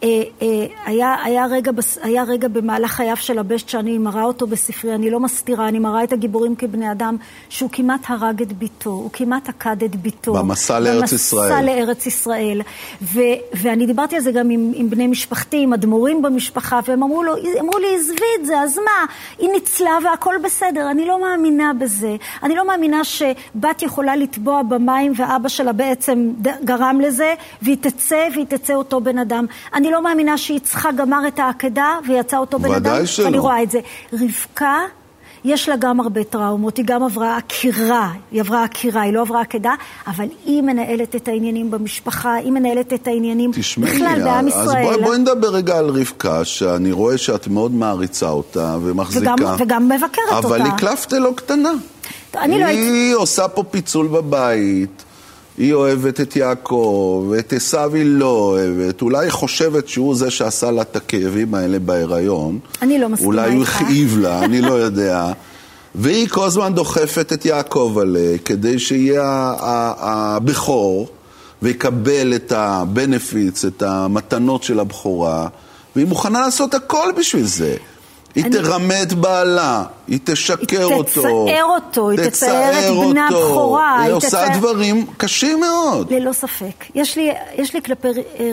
אה, 0.03 0.07
אה, 0.41 0.65
היה, 0.85 1.15
היה, 1.23 1.45
רגע, 1.45 1.71
היה 2.01 2.23
רגע 2.23 2.47
במהלך 2.47 2.91
חייו 2.91 3.15
של 3.17 3.39
הבשט 3.39 3.69
שאני 3.69 3.97
מראה 3.97 4.23
אותו 4.23 4.47
בספרי, 4.47 4.95
אני 4.95 5.09
לא 5.09 5.19
מסתירה, 5.19 5.67
אני 5.67 5.79
מראה 5.79 6.03
את 6.03 6.13
הגיבורים 6.13 6.55
כבני 6.55 6.91
אדם, 6.91 7.17
שהוא 7.49 7.69
כמעט 7.73 8.01
הרג 8.07 8.41
את 8.41 8.53
ביתו, 8.53 8.89
הוא 8.89 9.09
כמעט 9.13 9.49
עקד 9.49 9.83
את 9.83 9.95
ביתו. 9.95 10.30
במסע 10.33 10.79
לארץ 10.79 11.11
ישראל. 11.11 11.49
במסע 11.51 11.61
לארץ 11.61 12.05
ישראל. 12.05 12.61
ו, 13.01 13.19
ואני 13.53 13.85
דיברתי 13.85 14.15
על 14.15 14.21
זה 14.21 14.31
גם 14.31 14.49
עם, 14.49 14.71
עם 14.75 14.89
בני 14.89 15.07
משפחתי, 15.07 15.63
עם 15.63 15.73
אדמו"רים 15.73 16.21
במשפחה, 16.21 16.79
והם 16.87 17.03
אמרו, 17.03 17.23
לו, 17.23 17.33
אמרו 17.59 17.77
לי, 17.77 17.95
עזבי 17.95 18.25
את 18.39 18.45
זה, 18.45 18.59
אז 18.59 18.77
מה? 18.77 19.05
היא 19.37 19.49
ניצלה 19.49 19.97
והכל 20.03 20.35
בסדר. 20.43 20.91
אני 20.91 21.05
לא 21.05 21.21
מאמינה 21.21 21.71
בזה. 21.79 22.15
אני 22.43 22.55
לא 22.55 22.67
מאמינה 22.67 23.03
שבת 23.03 23.81
יכולה 23.81 24.15
לטבוע 24.15 24.63
במים 24.63 25.13
ואבא 25.15 25.49
שלה 25.49 25.71
בעצם 25.71 26.31
גרם 26.63 27.01
לזה, 27.01 27.33
והיא 27.61 27.77
תצא, 27.81 28.27
והיא 28.33 28.45
תצא 28.45 28.73
אותו 28.73 29.01
בן 29.01 29.17
אדם. 29.17 29.45
אני 29.73 29.91
לא 29.91 30.03
מאמינה 30.03 30.37
שיצחק 30.37 30.91
גמר 30.95 31.27
את 31.27 31.39
העקדה 31.39 31.97
ויצא 32.07 32.37
אותו 32.37 32.59
בן 32.59 32.71
אדם. 32.71 32.91
ודאי 32.93 33.07
שלא. 33.07 33.25
ואני 33.25 33.39
רואה 33.39 33.63
את 33.63 33.71
זה. 33.71 33.79
רבקה... 34.13 35.00
יש 35.45 35.69
לה 35.69 35.75
גם 35.79 35.99
הרבה 35.99 36.23
טראומות, 36.23 36.77
היא 36.77 36.85
גם 36.85 37.03
עברה 37.03 37.37
עקירה, 37.37 38.11
היא 38.31 38.41
עברה 38.41 38.63
עקירה, 38.63 39.01
היא 39.01 39.13
לא 39.13 39.21
עברה 39.21 39.41
עקדה, 39.41 39.73
אבל 40.07 40.25
היא 40.45 40.61
מנהלת 40.61 41.15
את 41.15 41.27
העניינים 41.27 41.71
במשפחה, 41.71 42.33
היא 42.33 42.51
מנהלת 42.51 42.93
את 42.93 43.07
העניינים 43.07 43.51
תשמעי, 43.53 43.91
בכלל 43.91 44.21
בעם 44.23 44.47
ישראל. 44.47 44.87
אז 44.87 44.95
בואי 44.95 45.01
בוא 45.03 45.15
נדבר 45.15 45.47
רגע 45.47 45.77
על 45.77 45.89
רבקה, 45.89 46.45
שאני 46.45 46.91
רואה 46.91 47.17
שאת 47.17 47.47
מאוד 47.47 47.71
מעריצה 47.71 48.29
אותה 48.29 48.77
ומחזיקה. 48.81 49.33
וגם, 49.33 49.55
וגם 49.59 49.89
מבקרת 49.89 50.09
אבל 50.29 50.35
אותה. 50.37 50.47
אבל 50.47 50.61
היא 50.61 50.71
קלפטה 50.77 51.19
לא 51.19 51.31
קטנה. 51.35 51.71
אני 52.37 52.59
לא 52.59 52.65
הייתי... 52.65 52.81
היא 52.81 53.15
עושה 53.15 53.47
פה 53.47 53.63
פיצול 53.63 54.07
בבית. 54.07 55.03
היא 55.57 55.73
אוהבת 55.73 56.21
את 56.21 56.35
יעקב, 56.35 57.27
ואת 57.29 57.53
עשיו 57.53 57.95
היא 57.95 58.05
לא 58.05 58.29
אוהבת. 58.29 59.01
אולי 59.01 59.25
היא 59.25 59.31
חושבת 59.31 59.87
שהוא 59.87 60.15
זה 60.15 60.31
שעשה 60.31 60.71
לה 60.71 60.81
את 60.81 60.95
הכאבים 60.95 61.53
האלה 61.53 61.79
בהיריון. 61.79 62.59
אני 62.81 62.99
לא 62.99 63.09
מסכימה 63.09 63.31
איתך. 63.31 63.43
אולי 63.43 63.55
הוא 63.55 63.63
הכאיב 63.63 64.17
לה, 64.19 64.43
אני 64.45 64.61
לא 64.61 64.73
יודע. 64.85 65.31
והיא 65.95 66.29
כל 66.29 66.45
הזמן 66.45 66.73
דוחפת 66.73 67.33
את 67.33 67.45
יעקב 67.45 67.97
עליה, 68.01 68.37
כדי 68.37 68.79
שיהיה 68.79 69.53
הבכור, 69.99 71.07
ויקבל 71.61 72.35
את 72.35 72.51
ה-benefits, 72.51 73.67
את 73.67 73.81
המתנות 73.81 74.63
של 74.63 74.79
הבכורה, 74.79 75.47
והיא 75.95 76.07
מוכנה 76.07 76.41
לעשות 76.41 76.73
הכל 76.73 77.07
בשביל 77.17 77.45
זה. 77.45 77.75
היא 78.35 78.45
אני... 78.45 78.51
תרמה 78.53 79.01
את 79.01 79.13
בעלה, 79.13 79.83
היא 80.11 80.19
תשקר 80.23 80.57
היא 80.69 80.83
אותו. 80.83 81.03
תצער 81.03 81.63
אותו, 81.63 82.09
היא 82.09 82.19
תצער 82.29 82.71
את 82.79 83.09
בנה 83.09 83.27
הבכורה. 83.27 83.95
היא, 83.99 84.05
היא 84.05 84.13
עושה 84.13 84.27
תצער... 84.27 84.57
דברים 84.57 85.05
קשים 85.17 85.59
מאוד. 85.59 86.13
ללא 86.13 86.33
ספק. 86.33 86.85
יש 86.95 87.17
לי, 87.17 87.31
יש 87.55 87.73
לי 87.73 87.81
כלפי 87.81 88.07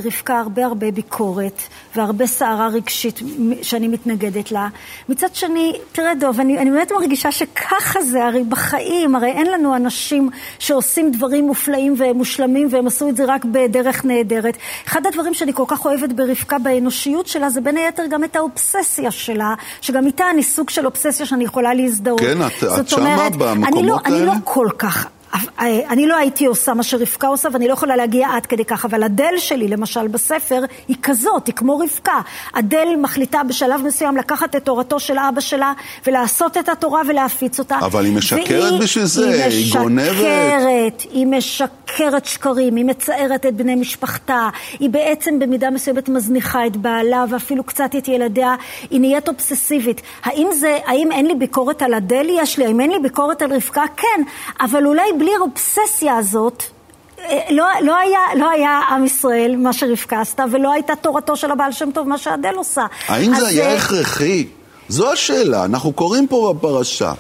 רבקה 0.05 0.38
הרבה 0.38 0.67
הרבה 0.67 0.91
ביקורת 0.91 1.62
והרבה 1.97 2.27
סערה 2.27 2.69
רגשית 2.69 3.21
שאני 3.62 3.88
מתנגדת 3.88 4.53
לה. 4.53 4.69
מצד 5.09 5.35
שני, 5.35 5.73
תראה 5.93 6.15
דוב, 6.15 6.41
אני, 6.41 6.59
אני 6.59 6.71
באמת 6.71 6.93
מרגישה 6.93 7.33
שככה 7.33 8.03
זה, 8.03 8.25
הרי 8.25 8.45
בחיים, 8.45 9.17
הרי 9.17 9.31
אין 9.31 9.47
לנו 9.47 9.77
אנשים 9.77 10.31
שעושים 10.59 11.11
דברים 11.11 11.47
מופלאים 11.47 11.95
ומושלמים 11.99 12.69
והם 12.71 12.87
עשו 12.87 13.09
את 13.09 13.17
זה 13.17 13.25
רק 13.27 13.45
בדרך 13.45 14.05
נהדרת. 14.05 14.57
אחד 14.87 15.07
הדברים 15.07 15.35
שאני 15.35 15.53
כל 15.53 15.65
כך 15.67 15.85
אוהבת 15.85 16.12
ברבקה 16.12 16.59
באנושיות 16.59 17.27
שלה 17.27 17.50
זה 17.50 17.61
בין 17.61 17.77
היתר 17.77 18.03
גם 18.11 18.25
את 18.25 18.37
האובססיה 18.37 19.11
שלה, 19.11 19.55
שגם 19.81 20.07
איתה 20.07 20.31
אני 20.31 20.43
סוג 20.43 20.71
של 20.71 20.87
אובססיה 20.87 21.27
שאני 21.27 21.48
יכולה 21.49 21.75
להזדהות. 21.75 22.21
כן, 22.21 22.38
את, 22.43 22.81
את 22.81 22.88
שמה 22.88 23.31
במקומות 23.31 23.69
אני 23.78 23.87
לא, 23.87 23.99
האלה? 24.05 24.17
אני 24.17 24.26
לא 24.26 24.33
כל 24.45 24.69
כך 24.78 25.07
אני 25.61 26.06
לא 26.06 26.16
הייתי 26.16 26.47
עושה 26.47 26.75
מה 26.75 26.82
שרבקה 26.82 27.26
עושה, 27.26 27.49
ואני 27.52 27.68
לא 27.68 27.73
יכולה 27.73 27.97
להגיע 27.97 28.28
עד 28.32 28.47
כדי 28.47 28.64
כך, 28.64 28.85
אבל 28.85 29.02
הדל 29.02 29.35
שלי, 29.38 29.68
למשל, 29.68 30.08
בספר, 30.08 30.64
היא 30.88 30.97
כזאת, 31.02 31.47
היא 31.47 31.54
כמו 31.54 31.78
רבקה. 31.78 32.20
הדל 32.54 32.88
מחליטה 32.99 33.42
בשלב 33.49 33.82
מסוים 33.82 34.16
לקחת 34.16 34.56
את 34.56 34.64
תורתו 34.64 35.00
של 35.00 35.18
אבא 35.18 35.40
שלה, 35.40 35.73
ולעשות 36.06 36.56
את 36.56 36.68
התורה 36.68 37.02
ולהפיץ 37.08 37.58
אותה. 37.58 37.78
אבל 37.78 38.04
היא 38.04 38.16
משקרת 38.16 38.80
בשביל 38.80 39.04
זה, 39.04 39.28
היא, 39.28 39.42
היא 39.42 39.73
גונבת. 39.73 41.00
היא 41.11 41.26
משקרת, 41.26 41.68
היא 41.90 41.97
משקרת 41.99 42.25
שקרים, 42.25 42.76
היא 42.76 42.85
מצערת 42.85 43.47
את 43.47 43.54
בני 43.54 43.75
משפחתה, 43.75 44.49
היא 44.80 44.90
בעצם 44.90 45.38
במידה 45.38 45.70
מסוימת 45.70 46.08
מזניחה 46.08 46.66
את 46.66 46.76
בעלה, 46.76 47.25
ואפילו 47.30 47.64
קצת 47.64 47.90
את 47.99 48.08
ילדיה, 48.08 48.54
היא 48.90 49.00
נהיית 49.00 49.28
אובססיבית. 49.28 50.00
האם 50.25 50.49
זה, 50.52 50.78
האם 50.87 51.12
אין 51.12 51.26
לי 51.26 51.35
ביקורת 51.35 51.82
על 51.82 51.94
הדל? 51.94 52.26
יש 52.30 52.58
לי. 52.58 52.66
האם 52.66 52.80
אין 52.80 52.90
לי 52.90 52.99
ביקורת 52.99 53.42
על 53.42 53.52
רבקה? 53.52 53.82
כן. 53.97 54.23
אבל 54.61 54.87
אולי 54.87 55.12
בלי 55.18 55.30
האובססיה 55.38 56.16
הזאת, 56.16 56.62
אה, 57.18 57.38
לא, 57.50 57.64
לא, 57.82 57.96
היה, 57.96 58.18
לא 58.37 58.50
היה 58.50 58.80
עם 58.90 59.04
ישראל, 59.04 59.56
מה 59.56 59.72
שרבקה 59.72 60.20
עשתה, 60.20 60.44
ולא 60.50 60.72
הייתה 60.72 60.96
תורתו 60.96 61.37
של 61.37 61.50
הבעל 61.50 61.72
שם 61.72 61.90
טוב, 61.90 62.08
מה 62.08 62.18
שאדל 62.18 62.54
עושה. 62.54 62.87
האם 63.08 63.34
זה 63.34 63.48
היה 63.48 63.76
הכרחי? 63.76 64.46
זו 64.88 65.12
השאלה. 65.12 65.64
אנחנו 65.64 65.92
קוראים 65.92 66.26
פה 66.26 66.54
בפרשה, 66.58 67.12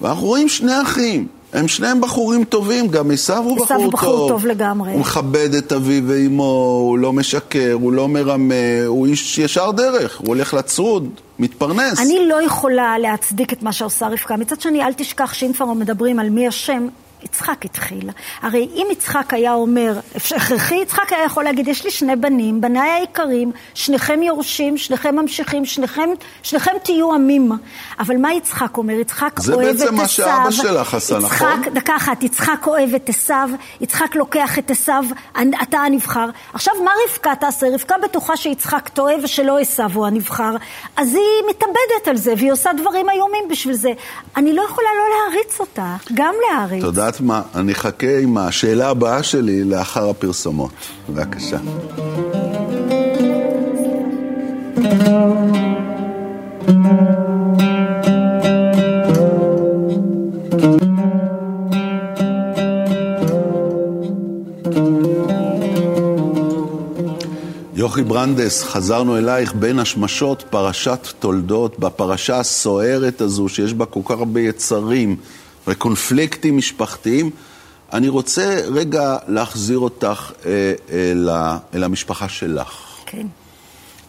ואנחנו 0.00 0.26
רואים 0.26 0.48
שני 0.48 0.82
אחים. 0.82 1.26
הם 1.52 1.68
שניהם 1.68 2.00
בחורים 2.00 2.44
טובים, 2.44 2.88
גם 2.88 3.10
עשיו 3.10 3.42
הוא 3.42 3.56
בחור 3.56 3.66
טוב. 3.66 3.76
עשיו 3.76 3.90
בחור 3.90 4.28
טוב 4.28 4.46
לגמרי. 4.46 4.92
הוא 4.92 5.00
מכבד 5.00 5.54
את 5.54 5.72
אביו 5.72 6.02
ואימו, 6.06 6.78
הוא 6.88 6.98
לא 6.98 7.12
משקר, 7.12 7.72
הוא 7.72 7.92
לא 7.92 8.08
מרמה, 8.08 8.54
הוא 8.86 9.06
איש 9.06 9.38
ישר 9.38 9.70
דרך, 9.70 10.18
הוא 10.18 10.28
הולך 10.28 10.54
לצרוד, 10.54 11.08
מתפרנס. 11.38 12.00
אני 12.00 12.28
לא 12.28 12.42
יכולה 12.42 12.98
להצדיק 12.98 13.52
את 13.52 13.62
מה 13.62 13.72
שעושה 13.72 14.08
רבקה. 14.08 14.36
מצד 14.36 14.60
שני, 14.60 14.84
אל 14.84 14.92
תשכח 14.92 15.34
שאם 15.34 15.52
כבר 15.52 15.72
מדברים 15.72 16.18
על 16.18 16.30
מי 16.30 16.48
השם, 16.48 16.88
יצחק 17.24 17.64
התחיל. 17.64 18.10
הרי 18.42 18.68
אם 18.74 18.86
יצחק 18.92 19.34
היה 19.34 19.54
אומר, 19.54 20.00
הכרחי 20.14 20.74
יצחק 20.74 21.12
היה 21.12 21.24
יכול 21.24 21.44
להגיד, 21.44 21.68
יש 21.68 21.84
לי 21.84 21.90
שני 21.90 22.16
בנים, 22.16 22.60
בניי 22.60 22.90
היקרים, 22.90 23.52
שניכם 23.74 24.22
יורשים, 24.22 24.78
שניכם 24.78 25.16
ממשיכים, 25.16 25.64
שניכם, 25.64 26.08
שניכם 26.42 26.72
תהיו 26.82 27.14
עמים. 27.14 27.52
אבל 28.00 28.16
מה 28.16 28.32
יצחק 28.32 28.76
אומר? 28.76 28.92
יצחק 28.92 29.40
אוהב 29.48 29.68
את 29.68 29.74
עשיו. 29.74 29.74
זה 29.74 29.84
בעצם 29.84 29.94
מה 29.94 30.08
שאבא 30.08 30.50
שלך 30.50 30.94
עשה, 30.94 31.18
נכון? 31.18 31.62
דקה 31.74 31.96
אחת, 31.96 32.22
יצחק 32.22 32.66
אוהב 32.66 32.94
את 32.94 33.08
עשיו, 33.08 33.48
יצחק 33.80 34.16
לוקח 34.16 34.58
את 34.58 34.70
עשיו, 34.70 35.04
אתה 35.62 35.78
הנבחר. 35.78 36.28
עכשיו, 36.52 36.74
מה 36.84 36.90
רבקה 37.08 37.34
תעשה? 37.40 37.66
רבקה 37.74 37.94
בטוחה 38.02 38.36
שיצחק 38.36 38.88
טועה 38.88 39.14
ושלא 39.22 39.58
עשיו 39.58 39.90
הוא 39.94 40.06
הנבחר, 40.06 40.56
אז 40.96 41.14
היא 41.14 41.50
מתאבדת 41.50 42.08
על 42.08 42.16
זה, 42.16 42.34
והיא 42.36 42.52
עושה 42.52 42.70
דברים 42.72 43.10
איומים 43.10 43.44
בשביל 43.50 43.74
זה. 43.74 43.90
אני 44.36 44.52
לא 44.52 44.62
יכולה 44.62 44.88
לא 44.98 45.04
להעריץ 45.16 45.60
אותה, 45.60 45.96
גם 46.14 46.34
להעריץ. 46.50 46.84
תודה 46.84 47.08
יודעת 47.14 47.26
מה? 47.26 47.42
אני 47.54 47.72
אחכה 47.72 48.18
עם 48.18 48.38
השאלה 48.38 48.88
הבאה 48.88 49.22
שלי 49.22 49.64
לאחר 49.64 50.10
הפרסומות. 50.10 50.70
בבקשה. 51.08 51.58
יוכי 67.76 68.02
ברנדס, 68.02 68.62
חזרנו 68.62 69.18
אלייך 69.18 69.54
בין 69.54 69.78
השמשות, 69.78 70.44
פרשת 70.50 71.08
תולדות, 71.18 71.78
בפרשה 71.78 72.38
הסוערת 72.38 73.20
הזו 73.20 73.48
שיש 73.48 73.74
בה 73.74 73.86
כל 73.86 74.00
כך 74.04 74.10
הרבה 74.10 74.40
יצרים, 74.40 75.16
וקונפליקטים 75.66 76.56
משפחתיים. 76.56 77.30
אני 77.92 78.08
רוצה 78.08 78.60
רגע 78.72 79.16
להחזיר 79.28 79.78
אותך 79.78 80.32
אה, 80.46 80.72
אל, 80.90 81.28
אל 81.74 81.84
המשפחה 81.84 82.28
שלך. 82.28 82.72
כן. 83.06 83.26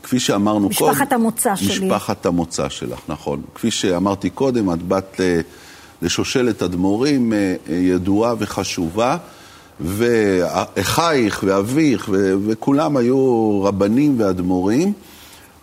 כפי 0.03 0.19
שאמרנו 0.19 0.69
משפחת 0.69 0.79
קודם... 0.79 0.91
משפחת 0.91 1.13
המוצא 1.13 1.55
שלי. 1.55 1.85
משפחת 1.85 2.25
המוצא 2.25 2.69
שלך, 2.69 2.99
נכון. 3.07 3.41
כפי 3.55 3.71
שאמרתי 3.71 4.29
קודם, 4.29 4.73
את 4.73 4.87
בת 4.87 5.21
אה, 5.21 5.41
לשושלת 6.01 6.63
אדמו"רים 6.63 7.33
אה, 7.33 7.55
ידועה 7.69 8.33
וחשובה. 8.39 9.17
ואחייך 9.79 11.43
ואביך 11.47 12.09
ו- 12.11 12.33
וכולם 12.47 12.97
היו 12.97 13.61
רבנים 13.63 14.15
ואדמו"רים, 14.19 14.93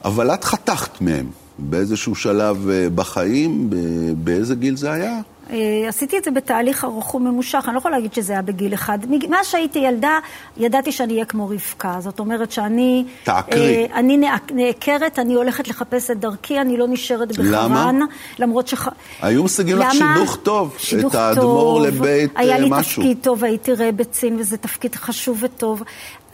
אבל 0.04 0.34
את 0.34 0.44
חתכת 0.44 1.00
מהם 1.00 1.26
באיזשהו 1.70 2.14
שלב 2.14 2.68
אה, 2.68 2.86
בחיים, 2.94 3.70
באיזה 4.16 4.54
גיל 4.54 4.76
זה 4.76 4.92
היה? 4.92 5.20
אה, 5.50 5.88
עשיתי 5.88 6.18
את 6.18 6.24
זה 6.24 6.30
בתהליך 6.30 6.84
ארוך 6.84 7.14
וממושך, 7.14 7.64
אני 7.66 7.74
לא 7.74 7.78
יכולה 7.78 7.96
להגיד 7.96 8.14
שזה 8.14 8.32
היה 8.32 8.42
בגיל 8.42 8.74
אחד. 8.74 8.98
מאז 9.28 9.46
שהייתי 9.46 9.78
ילדה, 9.78 10.18
ידעתי 10.56 10.92
שאני 10.92 11.12
אהיה 11.12 11.24
כמו 11.24 11.48
רבקה. 11.48 11.96
זאת 12.00 12.20
אומרת 12.20 12.52
שאני... 12.52 13.04
תעקרי. 13.24 13.86
אה, 13.92 13.98
אני 13.98 14.30
נעקרת, 14.52 15.18
אני 15.18 15.34
הולכת 15.34 15.68
לחפש 15.68 16.10
את 16.10 16.20
דרכי, 16.20 16.60
אני 16.60 16.76
לא 16.76 16.86
נשארת 16.88 17.28
בחרן. 17.32 17.72
למה? 17.72 18.04
למרות 18.38 18.68
ש... 18.68 18.74
היו 19.22 19.44
משיגים 19.44 19.78
לך 19.78 19.92
שידוך 19.92 20.38
טוב. 20.42 20.74
שידוך 20.78 21.14
את 21.14 21.18
האדמו"ר 21.18 21.80
לבית 21.80 22.30
משהו. 22.36 22.48
היה 22.48 22.58
לי 22.58 22.70
תפקיד 22.82 23.18
טוב, 23.22 23.44
הייתי 23.44 23.72
רבצין, 23.72 24.36
וזה 24.38 24.56
תפקיד 24.56 24.94
חשוב 24.94 25.38
וטוב. 25.42 25.82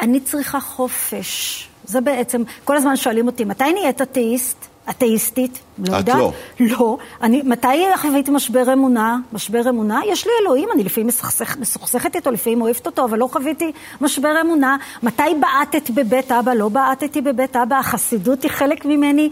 אני 0.01 0.21
צריכה 0.21 0.61
חופש. 0.61 1.69
זה 1.85 2.01
בעצם, 2.01 2.43
כל 2.65 2.77
הזמן 2.77 2.97
שואלים 2.97 3.27
אותי, 3.27 3.45
מתי 3.45 3.73
נהיית 3.73 4.03
אתאיסט? 4.03 4.69
אתאיסטית, 4.91 5.59
לא 5.79 5.97
יודעת. 5.97 6.17
את 6.17 6.21
לא. 6.21 6.33
לא. 6.61 6.99
אני, 7.23 7.43
מתי 7.45 7.85
חוויתי 7.97 8.31
משבר 8.31 8.73
אמונה? 8.73 9.19
משבר 9.33 9.69
אמונה? 9.69 10.01
יש 10.07 10.27
לי 10.27 10.33
אלוהים, 10.43 10.69
אני 10.75 10.85
לפעמים 10.85 11.07
מסוכסכ, 11.07 11.57
מסוכסכת 11.57 12.17
איתו, 12.17 12.31
לפעמים 12.31 12.63
אוהבת 12.63 12.87
אותו, 12.87 13.05
אבל 13.05 13.19
לא 13.19 13.29
חוויתי 13.33 13.73
משבר 14.01 14.41
אמונה. 14.41 14.77
מתי 15.03 15.23
בעטת 15.41 15.91
בבית 15.91 16.33
אבא? 16.33 16.55
לא 16.55 16.69
בעטתי 16.69 17.21
בבית 17.21 17.57
אבא, 17.57 17.79
החסידות 17.79 18.43
היא 18.43 18.51
חלק 18.51 18.85
ממני. 18.85 19.31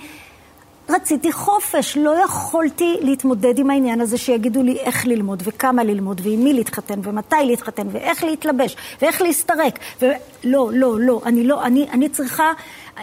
רציתי 0.89 1.33
חופש, 1.33 1.97
לא 1.97 2.25
יכולתי 2.25 2.97
להתמודד 3.01 3.59
עם 3.59 3.71
העניין 3.71 4.01
הזה 4.01 4.19
שיגידו 4.19 4.63
לי 4.63 4.79
איך 4.79 5.07
ללמוד 5.07 5.43
וכמה 5.47 5.85
ללמוד 5.85 6.21
ועם 6.25 6.45
מי 6.45 6.53
להתחתן 6.53 7.01
ומתי 7.03 7.37
להתחתן 7.45 7.87
ואיך 7.91 8.25
להתלבש 8.25 8.77
ואיך 9.03 9.23
להסתרק. 9.23 9.79
ו... 10.03 10.07
לא, 10.45 10.71
לא, 10.73 11.01
לא, 11.01 11.21
אני 11.25 11.45
לא, 11.45 11.65
אני, 11.65 11.87
אני 11.93 12.09
צריכה, 12.09 12.53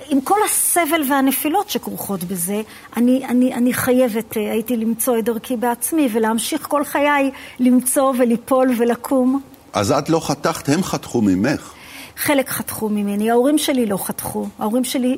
עם 0.10 0.22
כל 0.22 0.40
הסבל 0.46 1.02
והנפילות 1.10 1.70
שכרוכות 1.70 2.24
בזה, 2.24 2.62
אני, 2.98 3.26
אני, 3.26 3.54
אני 3.54 3.74
חייבת, 3.74 4.38
אה, 4.38 4.52
הייתי 4.52 4.78
למצוא 4.78 5.18
את 5.18 5.26
דרכי 5.26 5.58
בעצמי 5.58 6.10
ולהמשיך 6.14 6.68
כל 6.68 6.84
חיי 6.84 7.32
למצוא 7.60 8.14
וליפול 8.20 8.70
ולקום. 8.78 9.42
אז 9.74 9.92
את 9.92 10.10
לא 10.10 10.20
חתכת, 10.20 10.70
הם 10.70 10.84
חתכו 10.84 11.22
ממך. 11.22 11.74
חלק 12.18 12.50
חתכו 12.50 12.90
ממני, 12.90 13.32
ההורים 13.32 13.58
שלי 13.58 13.86
לא 13.86 13.98
חתכו. 13.98 14.48
ההורים 14.60 14.84
שלי 14.84 15.18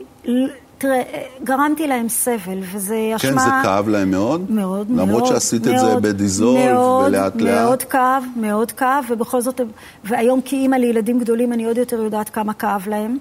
תראה, 0.78 1.02
גרמתי 1.44 1.88
להם 1.88 2.10
סבל, 2.10 2.60
וזה 2.72 3.12
אשמה... 3.16 3.32
כן, 3.32 3.38
זה 3.40 3.50
כאב 3.64 3.90
להם 3.90 4.12
מאוד? 4.12 4.52
מאוד, 4.52 4.92
מאוד. 4.92 5.08
למרות 5.10 5.28
שעשית 5.28 5.68
מאוד, 5.68 5.76
את 5.76 5.80
זה 5.80 6.00
בדיזול 6.00 6.60
ולאט 7.06 7.36
לאט? 7.36 7.42
מאוד 7.42 7.84
כאב, 7.84 8.24
מאוד 8.36 8.72
כאב, 8.72 9.06
ובכל 9.10 9.42
זאת, 9.42 9.62
והיום 10.04 10.42
כאימא 10.46 10.76
לילדים 10.76 11.20
גדולים, 11.20 11.54
אני 11.54 11.66
עוד 11.66 11.78
יותר 11.78 12.02
יודעת 12.02 12.30
כמה 12.30 12.54
כאב 12.54 12.88
להם. 12.88 13.18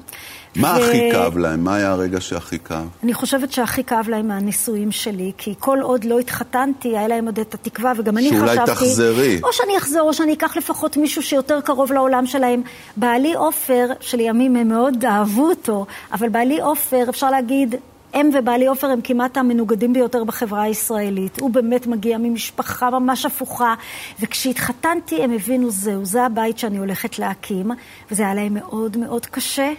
מה 0.57 0.77
ו... 0.81 0.85
הכי 0.85 1.11
כאב 1.13 1.39
להם? 1.39 1.65
מה 1.65 1.77
היה 1.77 1.91
הרגע 1.91 2.21
שהכי 2.21 2.59
כאב? 2.59 2.89
אני 3.03 3.15
חושבת 3.15 3.53
שהכי 3.53 3.85
כאב 3.85 4.09
להם 4.09 4.29
מהנישואים 4.29 4.93
שלי, 4.93 5.33
כי 5.39 5.55
כל 5.59 5.79
עוד 5.83 6.05
לא 6.05 6.19
התחתנתי, 6.19 6.89
היה 6.89 7.09
להם 7.09 7.27
עוד 7.27 7.39
את 7.39 7.55
התקווה, 7.55 7.93
וגם 7.97 8.19
אני 8.19 8.31
חשבתי... 8.31 8.55
שאולי 8.55 8.67
תחזרי. 8.67 9.41
או 9.43 9.53
שאני 9.53 9.79
אחזור, 9.79 10.09
או 10.09 10.15
שאני 10.15 10.33
אקח 10.33 10.57
לפחות 10.57 10.97
מישהו 10.97 11.23
שיותר 11.23 11.61
קרוב 11.61 11.93
לעולם 11.93 12.27
שלהם. 12.27 12.63
בעלי 12.97 13.35
עופר, 13.35 13.87
שלימים 14.01 14.57
הם 14.57 14.69
מאוד 14.69 15.05
אהבו 15.05 15.49
אותו, 15.49 15.87
אבל 16.13 16.29
בעלי 16.29 16.61
עופר, 16.61 17.05
אפשר 17.09 17.31
להגיד, 17.31 17.75
הם 18.15 18.31
ובעלי 18.35 18.67
עופר 18.67 18.87
הם 18.87 19.01
כמעט 19.01 19.37
המנוגדים 19.37 19.93
ביותר 19.93 20.25
בחברה 20.25 20.63
הישראלית. 20.63 21.41
הוא 21.41 21.51
באמת 21.51 21.87
מגיע 21.87 22.19
ממשפחה 22.19 22.91
ממש 22.91 23.27
הפוכה, 23.27 23.75
וכשהתחתנתי 24.21 25.23
הם 25.23 25.33
הבינו 25.33 25.71
זהו, 25.71 26.05
זה 26.05 26.23
הבית 26.23 26.59
שאני 26.59 26.79
הולכת 26.79 27.19
להקים, 27.19 27.71
וזה 28.11 28.23
היה 28.23 28.35
להם 28.35 28.55
מאוד 28.55 28.97
מאוד 28.97 29.27
קשה. 29.27 29.73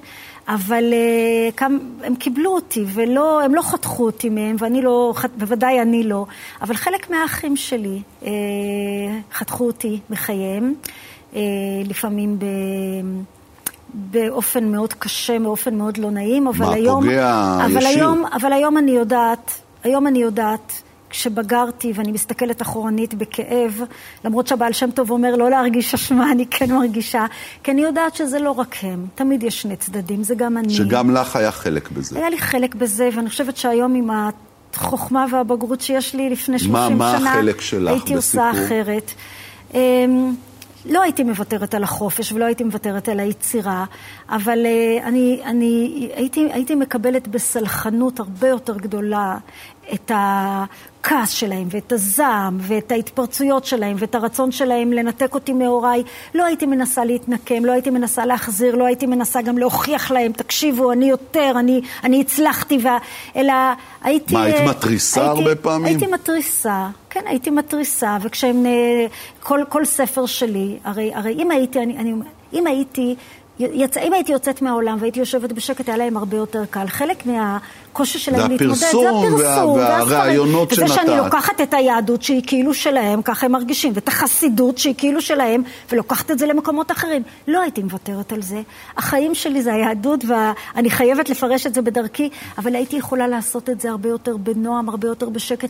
אבל 0.47 0.93
uh, 0.93 1.63
הם 2.03 2.15
קיבלו 2.15 2.51
אותי, 2.55 2.86
והם 2.88 3.55
לא 3.55 3.62
חתכו 3.62 4.05
אותי 4.05 4.29
מהם, 4.29 4.55
ואני 4.60 4.81
לא, 4.81 5.13
בוודאי 5.38 5.81
אני 5.81 6.03
לא, 6.03 6.25
אבל 6.62 6.75
חלק 6.75 7.10
מהאחים 7.10 7.55
שלי 7.55 8.01
uh, 8.21 8.25
חתכו 9.34 9.65
אותי 9.67 9.99
מחייהם, 10.10 10.73
uh, 11.34 11.36
לפעמים 11.86 12.39
ב... 12.39 12.45
באופן 13.93 14.71
מאוד 14.71 14.93
קשה, 14.93 15.39
באופן 15.39 15.75
מאוד 15.75 15.97
לא 15.97 16.12
נעים, 16.12 16.47
אבל 16.47 16.65
מה, 16.65 16.73
היום... 16.73 17.05
מה, 17.05 17.12
פוגע 17.12 17.65
אבל 17.65 17.77
ישיר? 17.77 17.88
היום, 17.88 18.25
אבל 18.25 18.53
היום 18.53 18.77
אני 18.77 18.91
יודעת, 18.91 19.51
היום 19.84 20.08
אני 20.08 20.19
יודעת 20.19 20.81
כשבגרתי 21.09 21.91
ואני 21.95 22.11
מסתכלת 22.11 22.61
אחורנית 22.61 23.13
בכאב, 23.13 23.81
למרות 24.25 24.47
שהבעל 24.47 24.73
שם 24.73 24.91
טוב 24.91 25.11
אומר 25.11 25.35
לא 25.35 25.49
להרגיש 25.49 25.93
אשמה, 25.93 26.31
אני 26.31 26.45
כן 26.45 26.71
מרגישה, 26.71 27.25
כי 27.63 27.71
אני 27.71 27.81
יודעת 27.81 28.15
שזה 28.15 28.39
לא 28.39 28.51
רק 28.51 28.75
הם, 28.81 29.05
תמיד 29.15 29.43
יש 29.43 29.61
שני 29.61 29.75
צדדים, 29.75 30.23
זה 30.23 30.35
גם 30.35 30.57
אני. 30.57 30.73
שגם 30.73 31.11
לך 31.15 31.35
היה 31.35 31.51
חלק 31.51 31.91
בזה. 31.91 32.19
היה 32.19 32.29
לי 32.29 32.37
חלק 32.37 32.75
בזה, 32.75 33.09
ואני 33.15 33.29
חושבת 33.29 33.57
שהיום 33.57 33.95
עם 33.95 34.09
החוכמה 34.73 35.25
והבגרות 35.31 35.81
שיש 35.81 36.15
לי 36.15 36.29
לפני 36.29 36.59
30 36.59 36.73
מה, 36.73 36.89
מה 36.89 37.17
שנה, 37.19 37.31
החלק 37.31 37.61
שלך 37.61 37.91
הייתי 37.91 38.15
בסיפור? 38.15 38.47
עושה 38.47 38.65
אחרת. 38.65 39.11
אמ, 39.73 40.33
לא 40.85 41.01
הייתי 41.01 41.23
מוותרת 41.23 41.73
על 41.73 41.83
החופש 41.83 42.31
ולא 42.31 42.45
הייתי 42.45 42.63
מוותרת 42.63 43.09
על 43.09 43.19
היצירה, 43.19 43.85
אבל 44.29 44.65
uh, 44.65 45.03
אני, 45.03 45.41
אני 45.45 46.09
הייתי, 46.15 46.47
הייתי 46.51 46.75
מקבלת 46.75 47.27
בסלחנות 47.27 48.19
הרבה 48.19 48.47
יותר 48.47 48.77
גדולה 48.77 49.37
את 49.93 50.11
הכעס 51.05 51.29
שלהם, 51.29 51.67
ואת 51.71 51.91
הזעם, 51.91 52.57
ואת 52.61 52.91
ההתפרצויות 52.91 53.65
שלהם, 53.65 53.95
ואת 53.99 54.15
הרצון 54.15 54.51
שלהם 54.51 54.93
לנתק 54.93 55.33
אותי 55.33 55.53
מהוריי. 55.53 56.03
לא 56.35 56.45
הייתי 56.45 56.65
מנסה 56.65 57.05
להתנקם, 57.05 57.65
לא 57.65 57.71
הייתי 57.71 57.89
מנסה 57.89 58.25
להחזיר, 58.25 58.75
לא 58.75 58.85
הייתי 58.85 59.05
מנסה 59.05 59.41
גם 59.41 59.57
להוכיח 59.57 60.11
להם, 60.11 60.31
תקשיבו, 60.31 60.91
אני 60.91 61.05
יותר, 61.05 61.53
אני, 61.59 61.81
אני 62.03 62.21
הצלחתי, 62.21 62.77
ו... 62.83 62.87
אלא 63.35 63.53
הייתי... 64.03 64.33
מה, 64.33 64.43
היית 64.43 64.69
מתריסה 64.69 65.21
הייתי, 65.21 65.41
הרבה 65.41 65.55
פעמים? 65.55 65.85
הייתי 65.85 66.07
מתריסה, 66.07 66.87
כן, 67.09 67.21
הייתי 67.25 67.49
מתריסה, 67.49 68.17
וכשהם... 68.21 68.65
אה, 68.65 69.05
כל, 69.43 69.61
כל 69.69 69.85
ספר 69.85 70.25
שלי, 70.25 70.77
הרי, 70.83 71.11
הרי 71.13 71.33
אם 71.33 71.51
הייתי, 71.51 71.79
אני, 71.79 71.97
אני, 71.97 72.13
אם 72.53 72.67
הייתי... 72.67 73.15
יצא, 73.59 74.01
אם 74.01 74.13
הייתי 74.13 74.31
יוצאת 74.31 74.61
מהעולם 74.61 74.97
והייתי 74.99 75.19
יושבת 75.19 75.51
בשקט, 75.51 75.89
היה 75.89 75.97
להם 75.97 76.17
הרבה 76.17 76.37
יותר 76.37 76.65
קל. 76.69 76.87
חלק 76.87 77.23
מהקושי 77.25 78.19
שלהם 78.19 78.51
להתמודד 78.51 78.73
זה 78.73 78.87
הפרסום 78.87 79.33
וה, 79.33 79.65
והרעיונות 79.75 80.69
שנתת. 80.69 80.83
וזה 80.83 80.93
שאני 80.93 81.17
לוקחת 81.17 81.61
את 81.61 81.73
היהדות 81.73 82.23
שהיא 82.23 82.41
כאילו 82.47 82.73
שלהם, 82.73 83.21
ככה 83.21 83.45
הם 83.45 83.51
מרגישים, 83.51 83.91
ואת 83.95 84.07
החסידות 84.07 84.77
שהיא 84.77 84.95
כאילו 84.97 85.21
שלהם, 85.21 85.63
ולוקחת 85.91 86.31
את 86.31 86.39
זה 86.39 86.47
למקומות 86.47 86.91
אחרים. 86.91 87.23
לא 87.47 87.61
הייתי 87.61 87.83
מוותרת 87.83 88.31
על 88.31 88.41
זה. 88.41 88.61
החיים 88.97 89.35
שלי 89.35 89.61
זה 89.61 89.73
היהדות, 89.73 90.23
ואני 90.27 90.89
חייבת 90.89 91.29
לפרש 91.29 91.67
את 91.67 91.73
זה 91.73 91.81
בדרכי, 91.81 92.29
אבל 92.57 92.75
הייתי 92.75 92.95
יכולה 92.95 93.27
לעשות 93.27 93.69
את 93.69 93.81
זה 93.81 93.89
הרבה 93.89 94.09
יותר 94.09 94.37
בנועם, 94.37 94.89
הרבה 94.89 95.07
יותר 95.07 95.29
בשקט. 95.29 95.69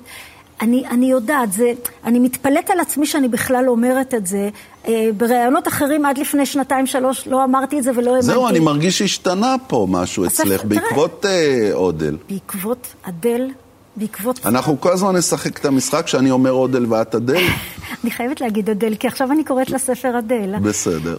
אני, 0.62 0.88
אני 0.88 1.06
יודעת, 1.06 1.52
זה, 1.52 1.74
אני 2.04 2.20
מתפלאת 2.20 2.70
על 2.70 2.80
עצמי 2.80 3.06
שאני 3.06 3.28
בכלל 3.28 3.70
אומרת 3.70 4.14
את 4.14 4.28
זה. 4.28 4.50
אה, 4.88 5.10
בראיונות 5.18 5.68
אחרים 5.68 6.06
עד 6.06 6.18
לפני 6.18 6.46
שנתיים, 6.46 6.88
שלוש, 6.88 7.28
לא 7.28 7.44
אמרתי 7.44 7.80
את 7.80 7.84
זה 7.84 7.92
ולא 7.96 8.10
האמנתי. 8.10 8.26
זהו, 8.26 8.48
אני 8.48 8.60
מרגיש 8.60 8.98
שהשתנה 8.98 9.56
פה 9.68 9.88
משהו 9.90 10.26
אצלך, 10.26 10.66
בעקבות 10.66 11.26
אה, 11.26 11.70
אודל. 11.74 12.18
בעקבות 12.30 12.88
אדל, 13.04 13.50
בעקבות... 13.96 14.46
אנחנו 14.46 14.82
כל 14.82 14.92
הזמן 14.92 15.16
נשחק 15.16 15.60
את 15.60 15.66
המשחק 15.66 16.08
שאני 16.08 16.32
אומר 16.32 16.52
אודל 16.52 16.94
ואת 16.94 17.16
אדל. 17.16 17.44
אני 18.04 18.12
חייבת 18.12 18.42
להגיד 18.42 18.70
אדל, 18.70 18.96
כי 18.96 19.08
עכשיו 19.08 19.32
אני 19.32 19.44
קוראת 19.44 19.70
לספר 19.70 20.20
אדל. 20.20 20.56
בסדר. 20.62 21.18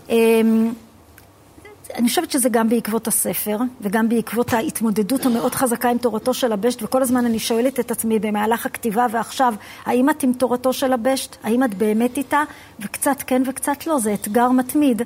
אני 1.96 2.08
חושבת 2.08 2.30
שזה 2.30 2.48
גם 2.48 2.68
בעקבות 2.68 3.08
הספר, 3.08 3.58
וגם 3.80 4.08
בעקבות 4.08 4.52
ההתמודדות 4.52 5.26
המאוד 5.26 5.54
חזקה 5.54 5.90
עם 5.90 5.98
תורתו 5.98 6.34
של 6.34 6.52
הבשט, 6.52 6.82
וכל 6.82 7.02
הזמן 7.02 7.26
אני 7.26 7.38
שואלת 7.38 7.80
את 7.80 7.90
עצמי 7.90 8.18
במהלך 8.18 8.66
הכתיבה 8.66 9.06
ועכשיו, 9.10 9.54
האם 9.86 10.10
את 10.10 10.22
עם 10.22 10.32
תורתו 10.32 10.72
של 10.72 10.92
הבשט? 10.92 11.36
האם 11.42 11.64
את 11.64 11.74
באמת 11.74 12.16
איתה? 12.16 12.42
וקצת 12.80 13.16
כן 13.26 13.42
וקצת 13.46 13.86
לא, 13.86 13.98
זה 13.98 14.14
אתגר 14.14 14.48
מתמיד. 14.48 15.02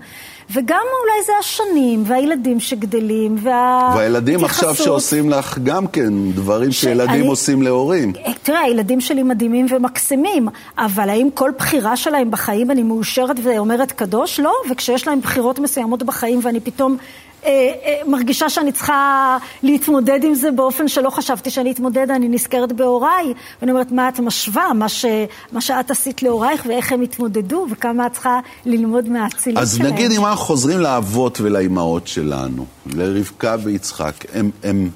וגם 0.53 0.85
אולי 1.03 1.25
זה 1.27 1.33
השנים, 1.41 2.05
והילדים 2.07 2.61
שגדלים, 2.61 3.37
וההתייחסות. 3.43 3.99
והילדים 3.99 4.45
עכשיו 4.45 4.75
שעושים 4.75 5.31
לך 5.31 5.59
גם 5.59 5.87
כן 5.87 6.33
דברים 6.33 6.73
ש... 6.73 6.81
שילדים 6.81 7.21
אני... 7.21 7.27
עושים 7.27 7.63
להורים. 7.63 8.13
אה, 8.27 8.33
תראה, 8.43 8.61
הילדים 8.61 9.01
שלי 9.01 9.23
מדהימים 9.23 9.67
ומקסימים, 9.71 10.49
אבל 10.79 11.09
האם 11.09 11.29
כל 11.35 11.51
בחירה 11.59 11.97
שלהם 11.97 12.31
בחיים 12.31 12.71
אני 12.71 12.83
מאושרת 12.83 13.37
ואומרת 13.43 13.93
קדוש? 13.93 14.41
לא, 14.41 14.53
וכשיש 14.71 15.07
להם 15.07 15.21
בחירות 15.21 15.59
מסוימות 15.59 16.03
בחיים 16.03 16.41
ואני 16.43 16.61
פתאום... 16.61 16.97
אה, 17.45 17.51
אה, 17.85 18.01
מרגישה 18.07 18.49
שאני 18.49 18.73
צריכה 18.73 19.39
להתמודד 19.63 20.25
עם 20.25 20.35
זה 20.35 20.51
באופן 20.51 20.89
שלא 20.89 21.11
חשבתי 21.11 21.51
שאני 21.51 21.73
אתמודד, 21.73 22.11
אני 22.11 22.29
נזכרת 22.29 22.73
בהוריי, 22.73 23.35
ואני 23.61 23.73
אומרת, 23.73 23.93
מה 23.93 24.09
את 24.09 24.21
משווה, 24.21 24.73
מה, 24.73 24.89
ש, 24.89 25.05
מה 25.53 25.61
שאת 25.61 25.91
עשית 25.91 26.23
להורייך 26.23 26.67
ואיך 26.69 26.93
הם 26.93 27.03
התמודדו, 27.03 27.67
וכמה 27.71 28.07
את 28.07 28.13
צריכה 28.13 28.41
ללמוד 28.67 29.09
מהאצילות 29.09 29.67
שלהם. 29.69 29.87
אז 29.87 29.93
נגיד 29.93 30.11
אם 30.11 30.27
אנחנו 30.27 30.45
חוזרים 30.45 30.79
לאבות 30.79 31.41
ולאימהות 31.41 32.07
שלנו, 32.07 32.67
לרבקה 32.87 33.57
ויצחק, 33.63 34.15
הם, 34.33 34.51
הם, 34.63 34.91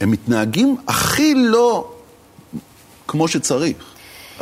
הם 0.00 0.10
מתנהגים 0.10 0.76
הכי 0.86 1.34
לא 1.34 1.90
כמו 3.08 3.28
שצריך. 3.28 3.76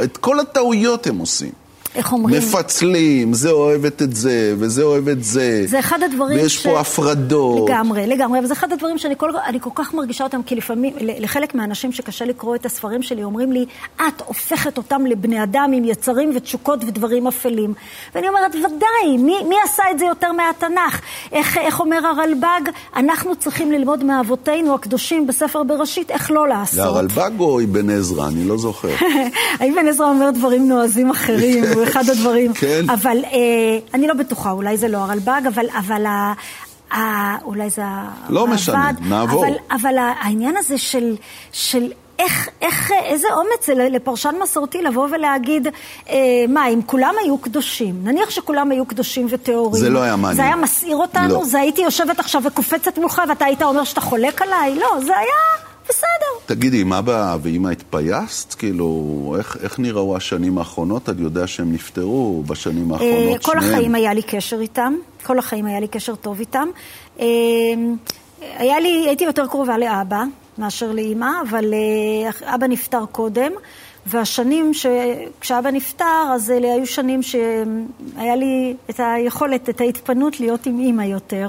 את 0.05 0.17
כל 0.17 0.41
הטעויות 0.41 1.07
הם 1.07 1.19
עושים. 1.19 1.62
איך 1.95 2.13
אומרים? 2.13 2.39
מפצלים, 2.39 3.35
זה 3.35 3.51
אוהבת 3.51 4.03
את 4.03 4.17
זה, 4.17 4.55
וזה 4.59 4.83
אוהב 4.83 5.09
את 5.09 5.25
זה. 5.25 5.65
זה 5.67 5.79
אחד 5.79 6.03
הדברים 6.03 6.39
ויש 6.41 6.57
ש... 6.57 6.67
פה 6.67 6.81
הפרדות. 6.81 7.71
לגמרי, 7.71 8.07
לגמרי, 8.07 8.39
אבל 8.39 8.47
זה 8.47 8.55
אחד 8.55 8.73
הדברים 8.73 8.99
שאני 8.99 9.15
כל, 9.17 9.31
כל 9.61 9.71
כך 9.75 9.95
מרגישה 9.95 10.25
אותם, 10.25 10.43
כי 10.43 10.55
לפעמים, 10.55 10.95
לחלק 11.01 11.55
מהאנשים 11.55 11.93
שקשה 11.93 12.25
לקרוא 12.25 12.55
את 12.55 12.67
הספרים 12.67 13.03
שלי, 13.03 13.25
אומרים 13.25 13.53
לי, 13.53 13.65
את 13.97 14.23
הופכת 14.27 14.79
אותם 14.79 15.07
לבני 15.07 15.43
אדם 15.43 15.71
עם 15.75 15.85
יצרים 15.85 16.33
ותשוקות 16.37 16.85
ודברים 16.85 17.27
אפלים. 17.27 17.75
ואני 18.15 18.29
אומרת, 18.29 18.55
ודאי, 18.55 19.17
מי, 19.19 19.35
מי 19.49 19.57
עשה 19.65 19.83
את 19.91 19.99
זה 19.99 20.05
יותר 20.05 20.33
מהתנ"ך? 20.33 21.01
איך, 21.33 21.59
איך 21.59 21.81
אומר 21.81 22.07
הרלב"ג? 22.07 22.71
אנחנו 22.97 23.37
צריכים 23.37 23.73
ללמוד 23.73 24.05
מאבותינו 24.05 24.75
הקדושים 24.75 25.27
בספר 25.27 25.63
בראשית, 25.63 26.11
איך 26.11 26.31
לא 26.31 26.49
לעשות. 26.49 26.75
זה 26.75 26.85
הרלב"ג 26.85 27.31
או 27.41 27.61
אבן 27.61 27.91
עזרא? 27.91 28.29
אני 28.29 28.45
לא 28.45 28.59
זוכר. 28.59 28.95
אבן 29.65 29.89
עזרא 29.89 30.07
אומר 30.07 30.31
דברים 30.31 30.69
נועזים 30.69 31.11
אחרים. 31.11 31.65
הוא 31.83 31.89
אחד 31.89 32.09
הדברים. 32.09 32.53
כן. 32.53 32.91
אבל 32.91 33.19
אה, 33.25 33.79
אני 33.95 34.07
לא 34.07 34.15
בטוחה, 34.15 34.51
אולי 34.51 34.77
זה 34.77 34.89
לא 34.89 34.99
הרלב"ג, 34.99 35.41
אבל, 35.49 35.67
אבל 35.79 36.07
ה, 36.07 36.33
ה, 36.95 37.37
אולי 37.45 37.71
זה 37.71 37.83
לא 38.29 38.41
המעבד. 38.41 38.55
משנה, 38.55 38.91
נעבור. 39.01 39.47
אבל, 39.47 39.55
אבל 39.71 39.95
העניין 39.99 40.57
הזה 40.57 40.79
של, 40.79 41.17
של 41.53 41.93
איך, 42.19 42.49
איך, 42.61 42.91
איזה 43.05 43.29
אומץ 43.33 43.67
זה 43.67 43.75
לפרשן 43.75 44.35
מסורתי 44.43 44.83
לבוא 44.83 45.09
ולהגיד, 45.13 45.69
אה, 46.11 46.17
מה, 46.49 46.69
אם 46.69 46.81
כולם 46.87 47.15
היו 47.25 47.39
קדושים, 47.39 47.95
נניח 48.05 48.31
שכולם 48.31 48.71
היו 48.71 48.87
קדושים 48.87 49.27
וטהורים. 49.31 49.83
זה 49.83 49.91
לא 49.91 50.03
היה 50.03 50.17
מעניין. 50.17 50.37
זה 50.37 50.43
היה 50.43 50.57
מסעיר 50.57 50.97
אותנו? 50.97 51.35
לא. 51.35 51.45
זה 51.45 51.61
הייתי 51.61 51.83
יושבת 51.83 52.21
עכשיו 52.21 52.43
וקופצת 52.45 52.99
מולך 52.99 53.23
ואתה 53.29 53.45
היית 53.45 53.63
אומר 53.63 53.85
שאתה 53.85 54.01
חולק 54.01 54.43
עליי? 54.43 54.75
לא, 54.75 55.01
זה 55.01 55.17
היה... 55.17 55.72
בסדר. 55.93 56.55
תגידי, 56.55 56.81
עם 56.81 56.93
אבא 56.93 57.37
ואמא 57.43 57.69
התפייסת? 57.69 58.55
כאילו, 58.55 59.35
איך, 59.39 59.57
איך 59.63 59.79
נראו 59.79 60.17
השנים 60.17 60.59
האחרונות? 60.59 61.09
אני 61.09 61.23
יודע 61.23 61.47
שהם 61.47 61.73
נפטרו 61.73 62.43
בשנים 62.47 62.93
האחרונות 62.93 63.19
שניהם. 63.23 63.39
כל 63.39 63.59
החיים 63.59 63.95
היה 63.95 64.15
לי 64.15 64.23
קשר 64.23 64.61
איתם, 64.61 64.95
כל 65.23 65.39
החיים 65.39 65.67
היה 65.67 65.81
לי 65.81 65.89
קשר 65.89 66.15
טוב 66.15 66.39
איתם. 66.41 66.69
אה, 67.21 67.27
היה 68.41 68.81
לי, 68.81 69.05
הייתי 69.07 69.25
יותר 69.25 69.47
קרובה 69.47 69.79
לאבא 69.79 70.23
מאשר 70.59 70.93
לאימא, 70.93 71.31
אבל 71.49 71.75
אה, 71.75 72.55
אבא 72.55 72.67
נפטר 72.67 73.05
קודם. 73.13 73.53
והשנים 74.07 74.75
ש... 74.75 74.87
כשאבא 75.41 75.71
נפטר, 75.71 76.33
אז 76.35 76.51
אלה 76.51 76.75
היו 76.75 76.87
שנים 76.87 77.23
שהיה 77.23 78.37
לי 78.37 78.75
את 78.91 79.01
היכולת, 79.01 79.69
את 79.69 79.81
ההתפנות 79.81 80.41
להיות 80.41 80.67
עם 80.67 80.79
אימא 80.79 81.03
יותר. 81.03 81.49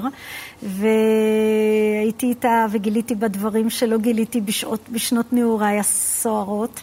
והייתי 0.62 2.26
איתה 2.26 2.66
וגיליתי 2.70 3.14
בה 3.14 3.28
דברים 3.28 3.70
שלא 3.70 3.98
גיליתי 3.98 4.40
בשעות, 4.40 4.80
בשנות 4.90 5.32
נעוריי 5.32 5.78
הסוערות. 5.78 6.80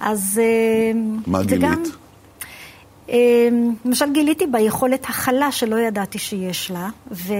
אז... 0.00 0.40
אה, 0.42 0.92
מה 1.26 1.42
גילית? 1.42 1.62
גם, 1.62 1.82
אה, 3.10 3.48
למשל 3.84 4.12
גיליתי 4.12 4.46
ביכולת 4.46 5.04
הכלה 5.04 5.52
שלא 5.52 5.76
ידעתי 5.76 6.18
שיש 6.18 6.70
לה. 6.70 6.88
ו... 7.10 7.34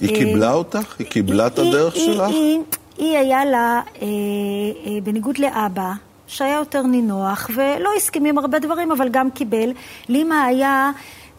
היא 0.00 0.14
קיבלה 0.14 0.52
אותך? 0.52 0.96
היא 0.98 1.06
קיבלה 1.06 1.46
את 1.46 1.58
הדרך 1.58 1.94
היא, 1.94 2.06
שלך? 2.06 2.28
היא, 2.28 2.58
היא, 2.98 3.08
היא 3.08 3.18
היה 3.18 3.44
לה, 3.44 3.80
בניגוד 5.02 5.38
לאבא, 5.38 5.92
שהיה 6.26 6.54
יותר 6.54 6.82
נינוח, 6.82 7.50
ולא 7.54 7.90
הסכים 7.96 8.24
עם 8.24 8.38
הרבה 8.38 8.58
דברים, 8.58 8.92
אבל 8.92 9.08
גם 9.08 9.30
קיבל. 9.30 9.72
לאמא 10.08 10.34
היה 10.34 10.90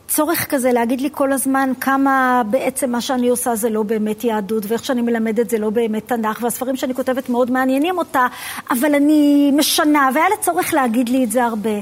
צורך 0.08 0.48
כזה 0.50 0.72
להגיד 0.72 1.02
לי 1.02 1.10
כל 1.12 1.32
הזמן 1.32 1.72
כמה 1.82 2.42
בעצם 2.50 2.92
מה 2.92 3.02
שאני 3.02 3.30
עושה 3.30 3.56
זה 3.56 3.70
לא 3.70 3.84
באמת 3.84 4.24
יהדות, 4.24 4.64
ואיך 4.68 4.86
שאני 4.86 5.02
מלמדת 5.02 5.50
זה 5.50 5.58
לא 5.58 5.70
באמת 5.70 6.08
תנ"ך, 6.08 6.40
והספרים 6.44 6.76
שאני 6.76 6.94
כותבת 6.94 7.30
מאוד 7.30 7.52
מעניינים 7.52 7.98
אותה, 7.98 8.28
אבל 8.70 8.96
אני 8.96 9.52
משנה, 9.56 10.10
והיה 10.14 10.30
לה 10.30 10.36
צורך 10.42 10.74
להגיד 10.74 11.10
לי 11.10 11.24
את 11.24 11.32
זה 11.32 11.44
הרבה. 11.44 11.80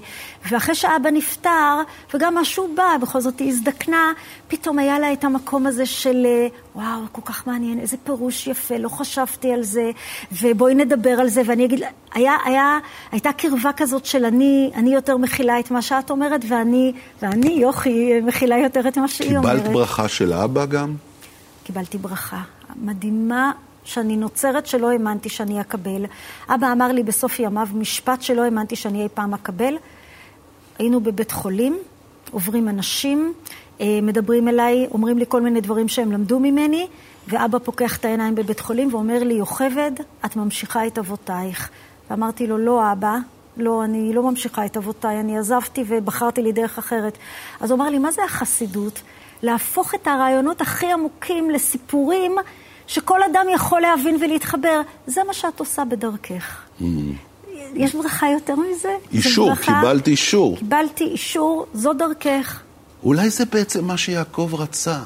ואחרי 0.49 0.75
שאבא 0.75 1.09
נפטר, 1.11 1.81
וגם 2.13 2.35
משהו 2.35 2.67
בא, 2.75 2.97
בכל 3.01 3.21
זאת 3.21 3.39
היא 3.39 3.49
הזדקנה, 3.49 4.11
פתאום 4.47 4.79
היה 4.79 4.99
לה 4.99 5.13
את 5.13 5.23
המקום 5.23 5.67
הזה 5.67 5.85
של, 5.85 6.25
אה, 6.25 6.47
וואו, 6.75 6.99
כל 7.11 7.21
כך 7.25 7.47
מעניין, 7.47 7.79
איזה 7.79 7.97
פירוש 8.03 8.47
יפה, 8.47 8.77
לא 8.77 8.89
חשבתי 8.89 9.53
על 9.53 9.63
זה, 9.63 9.91
ובואי 10.41 10.75
נדבר 10.75 11.09
על 11.09 11.27
זה, 11.27 11.41
ואני 11.45 11.65
אגיד, 11.65 11.81
היה, 12.13 12.37
היה, 12.45 12.79
הייתה 13.11 13.33
קרבה 13.33 13.71
כזאת 13.77 14.05
של 14.05 14.25
אני, 14.25 14.71
אני 14.75 14.93
יותר 14.93 15.17
מכילה 15.17 15.59
את 15.59 15.71
מה 15.71 15.81
שאת 15.81 16.09
אומרת, 16.09 16.41
ואני, 16.47 16.93
ואני, 17.21 17.51
יוכי, 17.51 18.21
מכילה 18.21 18.57
יותר 18.57 18.87
את 18.87 18.97
מה 18.97 19.07
שהיא 19.07 19.37
אומרת. 19.37 19.57
קיבלת 19.57 19.73
ברכה 19.73 20.07
של 20.07 20.33
אבא 20.33 20.65
גם? 20.65 20.95
קיבלתי 21.63 21.97
ברכה 21.97 22.41
מדהימה 22.75 23.51
שאני 23.83 24.17
נוצרת 24.17 24.67
שלא 24.67 24.91
האמנתי 24.91 25.29
שאני 25.29 25.61
אקבל. 25.61 26.05
אבא 26.49 26.71
אמר 26.71 26.91
לי 26.91 27.03
בסוף 27.03 27.39
ימיו 27.39 27.67
משפט 27.73 28.21
שלא 28.21 28.43
האמנתי 28.43 28.75
שאני 28.75 29.03
אי 29.03 29.07
פעם 29.13 29.33
אקבל. 29.33 29.77
היינו 30.79 30.99
בבית 30.99 31.31
חולים, 31.31 31.77
עוברים 32.31 32.69
אנשים, 32.69 33.33
מדברים 34.01 34.47
אליי, 34.47 34.87
אומרים 34.91 35.17
לי 35.17 35.25
כל 35.27 35.41
מיני 35.41 35.61
דברים 35.61 35.87
שהם 35.87 36.11
למדו 36.11 36.39
ממני, 36.39 36.87
ואבא 37.27 37.59
פוקח 37.59 37.97
את 37.97 38.05
העיניים 38.05 38.35
בבית 38.35 38.59
חולים 38.59 38.93
ואומר 38.93 39.23
לי, 39.23 39.33
יוכבד, 39.33 39.91
את 40.25 40.35
ממשיכה 40.35 40.87
את 40.87 40.97
אבותייך. 40.97 41.69
ואמרתי 42.09 42.47
לו, 42.47 42.57
לא 42.57 42.91
אבא, 42.91 43.17
לא, 43.57 43.83
אני 43.83 44.13
לא 44.13 44.23
ממשיכה 44.23 44.65
את 44.65 44.77
אבותיי, 44.77 45.19
אני 45.19 45.37
עזבתי 45.37 45.83
ובחרתי 45.87 46.41
לי 46.41 46.51
דרך 46.51 46.77
אחרת. 46.77 47.17
אז 47.61 47.71
הוא 47.71 47.77
אמר 47.77 47.89
לי, 47.89 47.99
מה 47.99 48.11
זה 48.11 48.23
החסידות? 48.23 49.01
להפוך 49.43 49.95
את 49.95 50.07
הרעיונות 50.07 50.61
הכי 50.61 50.91
עמוקים 50.91 51.49
לסיפורים 51.49 52.35
שכל 52.87 53.23
אדם 53.23 53.45
יכול 53.53 53.81
להבין 53.81 54.15
ולהתחבר. 54.21 54.81
זה 55.07 55.21
מה 55.27 55.33
שאת 55.33 55.59
עושה 55.59 55.85
בדרכך. 55.85 56.61
Mm. 56.81 56.83
יש 57.75 57.95
ברכה 57.95 58.29
יותר 58.29 58.55
מזה? 58.55 58.95
אישור, 59.11 59.49
ברכה, 59.49 59.79
קיבלת 59.81 60.07
אישור. 60.07 60.57
קיבלתי 60.57 61.03
אישור, 61.03 61.65
זו 61.73 61.93
דרכך. 61.93 62.61
אולי 63.03 63.29
זה 63.29 63.45
בעצם 63.45 63.85
מה 63.85 63.97
שיעקב 63.97 64.49
רצה. 64.53 64.99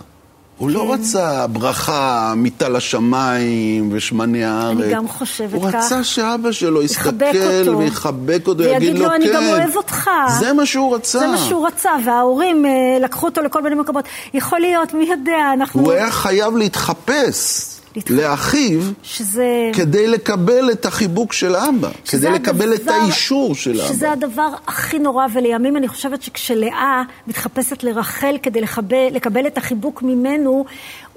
הוא 0.57 0.69
לא 0.69 0.79
כן. 0.79 0.87
לא 0.87 0.93
רצה 0.93 1.47
ברכה 1.47 2.33
מטל 2.37 2.75
השמיים 2.75 3.89
ושמני 3.91 4.43
הארץ. 4.43 4.77
אני 4.77 4.93
גם 4.93 5.07
חושבת 5.07 5.53
הוא 5.53 5.69
כך. 5.69 5.75
הוא 5.75 5.83
רצה 5.85 6.03
שאבא 6.03 6.51
שלו 6.51 6.83
יסתכל 6.83 7.75
ויחבק 7.77 8.47
אותו, 8.47 8.63
ויגיד 8.63 8.93
לו, 8.93 9.03
לו, 9.03 9.09
כן. 9.09 9.15
אני 9.15 9.33
גם 9.33 9.43
אוהב 9.43 9.75
אותך. 9.75 10.09
זה 10.39 10.53
מה 10.53 10.65
שהוא 10.65 10.95
רצה. 10.95 11.19
זה 11.19 11.27
מה 11.27 11.37
שהוא 11.37 11.67
רצה, 11.67 11.91
וההורים 12.05 12.65
אה, 12.65 12.71
לקחו 13.01 13.25
אותו 13.25 13.41
לכל 13.41 13.61
מיני 13.61 13.75
מקומות. 13.75 14.05
יכול 14.33 14.59
להיות, 14.59 14.93
מי 14.93 15.05
יודע, 15.05 15.53
אנחנו... 15.53 15.81
הוא 15.81 15.91
היה 15.91 16.11
חייב 16.11 16.57
להתחפש. 16.57 17.76
לאחיו, 18.09 18.79
שזה... 19.03 19.71
כדי 19.73 20.07
לקבל 20.07 20.71
את 20.71 20.85
החיבוק 20.85 21.33
של 21.33 21.55
אבא, 21.55 21.89
כדי 22.09 22.29
לקבל 22.29 22.73
הדבר, 22.73 22.83
את 22.83 22.87
האישור 22.87 23.55
של 23.55 23.81
אבא. 23.81 23.89
שזה 23.89 24.11
הדבר 24.11 24.49
הכי 24.67 24.99
נורא, 24.99 25.25
ולימים 25.33 25.77
אני 25.77 25.87
חושבת 25.87 26.21
שכשלאה 26.21 27.03
מתחפשת 27.27 27.83
לרחל 27.83 28.37
כדי 28.43 28.61
לחבל, 28.61 29.07
לקבל 29.11 29.47
את 29.47 29.57
החיבוק 29.57 30.03
ממנו, 30.03 30.65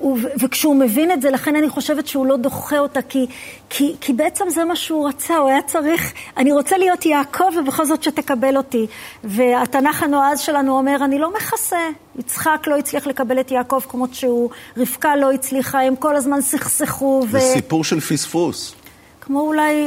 ו- 0.02 0.28
וכשהוא 0.40 0.76
מבין 0.76 1.10
את 1.10 1.22
זה, 1.22 1.30
לכן 1.30 1.56
אני 1.56 1.68
חושבת 1.68 2.06
שהוא 2.06 2.26
לא 2.26 2.36
דוחה 2.36 2.78
אותה, 2.78 3.02
כי, 3.02 3.26
כי, 3.70 3.94
כי 4.00 4.12
בעצם 4.12 4.44
זה 4.48 4.64
מה 4.64 4.76
שהוא 4.76 5.08
רצה, 5.08 5.36
הוא 5.36 5.48
היה 5.48 5.62
צריך, 5.62 6.12
אני 6.36 6.52
רוצה 6.52 6.78
להיות 6.78 7.06
יעקב 7.06 7.44
ובכל 7.58 7.84
זאת 7.84 8.02
שתקבל 8.02 8.56
אותי. 8.56 8.86
והתנ"ך 9.24 10.02
הנועז 10.02 10.40
שלנו 10.40 10.78
אומר, 10.78 10.96
אני 11.04 11.18
לא 11.18 11.32
מכסה. 11.34 11.88
יצחק 12.18 12.64
לא 12.66 12.76
הצליח 12.76 13.06
לקבל 13.06 13.40
את 13.40 13.50
יעקב 13.50 13.80
כמות 13.88 14.14
שהוא, 14.14 14.50
רבקה 14.76 15.16
לא 15.16 15.32
הצליחה, 15.32 15.80
הם 15.82 15.96
כל 15.96 16.16
הזמן 16.16 16.40
סכסכו. 16.40 17.22
זה 17.30 17.38
ו... 17.38 17.40
סיפור 17.40 17.84
של 17.84 18.00
פספוס. 18.00 18.74
כמו 19.20 19.40
אולי, 19.40 19.84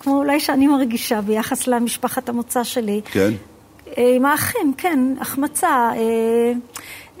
כמו 0.00 0.16
אולי 0.16 0.40
שאני 0.40 0.66
מרגישה 0.66 1.20
ביחס 1.20 1.66
למשפחת 1.66 2.28
המוצא 2.28 2.64
שלי. 2.64 3.00
כן. 3.04 3.30
אה, 3.98 4.12
עם 4.16 4.24
האחים, 4.24 4.72
כן, 4.76 5.14
החמצה. 5.20 5.90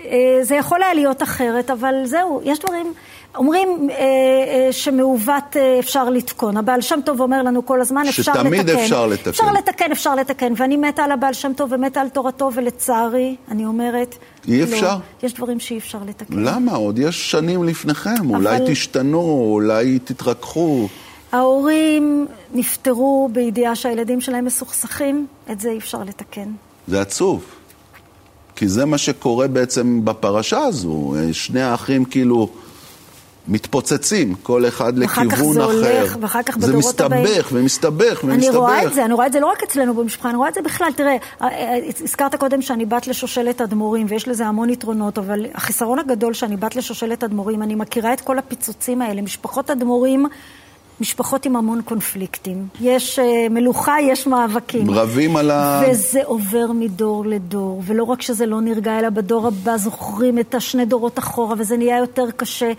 אה, 0.04 0.38
זה 0.42 0.54
יכול 0.54 0.82
היה 0.82 0.94
להיות 0.94 1.22
אחרת, 1.22 1.70
אבל 1.70 1.94
זהו, 2.04 2.40
יש 2.44 2.58
דברים, 2.58 2.92
אומרים 3.34 3.88
אה, 3.90 3.96
אה, 3.96 4.72
שמעוות 4.72 5.56
אה, 5.56 5.78
אפשר 5.78 6.10
לתקון. 6.10 6.56
הבעל 6.56 6.80
שם 6.80 7.00
טוב 7.04 7.20
אומר 7.20 7.42
לנו 7.42 7.66
כל 7.66 7.80
הזמן, 7.80 8.04
אפשר 8.08 8.32
לתקן. 8.32 8.44
שתמיד 8.44 8.70
אפשר 8.70 9.06
לתקן. 9.06 9.30
אפשר 9.30 9.52
לתקן, 9.52 9.92
אפשר 9.92 10.14
לתקן. 10.14 10.52
ואני 10.56 10.76
מתה 10.76 11.04
על 11.04 11.12
הבעל 11.12 11.32
שם 11.32 11.52
טוב 11.56 11.72
ומתה 11.72 12.00
על 12.00 12.08
תורתו, 12.08 12.50
ולצערי, 12.54 13.36
אני 13.50 13.64
אומרת... 13.64 14.14
אי 14.48 14.62
אפשר? 14.62 14.94
לא, 14.94 15.26
יש 15.26 15.34
דברים 15.34 15.60
שאי 15.60 15.78
אפשר 15.78 15.98
לתקן. 16.06 16.38
למה? 16.38 16.72
עוד 16.72 16.98
יש 16.98 17.30
שנים 17.30 17.64
לפניכם. 17.64 18.34
אבל... 18.34 18.34
אולי 18.34 18.58
תשתנו, 18.66 19.48
אולי 19.52 19.98
תתרככו. 19.98 20.88
ההורים 21.32 22.26
נפטרו 22.54 23.28
בידיעה 23.32 23.74
שהילדים 23.74 24.20
שלהם 24.20 24.44
מסוכסכים, 24.44 25.26
את 25.52 25.60
זה 25.60 25.70
אי 25.70 25.78
אפשר 25.78 25.98
לתקן. 26.04 26.48
זה 26.88 27.00
עצוב. 27.00 27.44
כי 28.58 28.68
זה 28.68 28.84
מה 28.84 28.98
שקורה 28.98 29.48
בעצם 29.48 30.00
בפרשה 30.04 30.58
הזו. 30.58 31.14
שני 31.32 31.62
האחים 31.62 32.04
כאילו... 32.04 32.48
מתפוצצים, 33.50 34.34
כל 34.42 34.68
אחד 34.68 34.98
לכיוון 34.98 35.30
אחר. 35.30 35.38
ואחר 35.38 35.46
כך 35.46 35.52
זה 35.52 35.64
הולך, 35.64 36.16
ואחר 36.20 36.42
כך 36.42 36.56
בדורות 36.56 37.00
הבאים. 37.00 37.26
זה 37.26 37.30
מסתבך 37.32 37.48
ומסתבך 37.52 38.20
ומסתבך. 38.24 38.48
אני 38.48 38.56
רואה 38.56 38.82
את 38.82 38.94
זה, 38.94 39.04
אני 39.04 39.14
רואה 39.14 39.26
את 39.26 39.32
זה 39.32 39.40
לא 39.40 39.46
רק 39.46 39.62
אצלנו 39.62 39.94
במשפחה, 39.94 40.28
אני 40.28 40.36
רואה 40.36 40.48
את 40.48 40.54
זה 40.54 40.62
בכלל. 40.62 40.88
תראה, 40.96 41.16
אה, 41.42 41.48
אה, 41.48 41.78
הזכרת 42.00 42.34
קודם 42.34 42.62
שאני 42.62 42.84
בת 42.84 43.06
לשושלת 43.06 43.60
אדמו"רים, 43.60 44.06
ויש 44.08 44.28
לזה 44.28 44.46
המון 44.46 44.70
יתרונות, 44.70 45.18
אבל 45.18 45.46
החיסרון 45.54 45.98
הגדול 45.98 46.34
שאני 46.34 46.56
בת 46.56 46.76
לשושלת 46.76 47.24
אדמו"רים, 47.24 47.62
אני 47.62 47.74
מכירה 47.74 48.12
את 48.12 48.20
כל 48.20 48.38
הפיצוצים 48.38 49.02
האלה. 49.02 49.22
משפחות 49.22 49.70
אדמו"רים... 49.70 50.26
משפחות 51.00 51.46
עם 51.46 51.56
המון 51.56 51.82
קונפליקטים. 51.82 52.66
יש 52.80 53.18
uh, 53.18 53.52
מלוכה, 53.52 53.96
יש 54.02 54.26
מאבקים. 54.26 54.90
רבים 54.90 55.36
על 55.36 55.50
ה... 55.50 55.82
וזה 55.90 56.20
עובר 56.24 56.72
מדור 56.74 57.24
לדור, 57.26 57.82
ולא 57.86 58.04
רק 58.04 58.22
שזה 58.22 58.46
לא 58.46 58.60
נרגע, 58.60 58.98
אלא 58.98 59.10
בדור 59.10 59.46
הבא 59.46 59.76
זוכרים 59.76 60.38
את 60.38 60.54
השני 60.54 60.84
דורות 60.84 61.18
אחורה, 61.18 61.54
וזה 61.58 61.76
נהיה 61.76 61.98
יותר 61.98 62.30
קשה. 62.36 62.72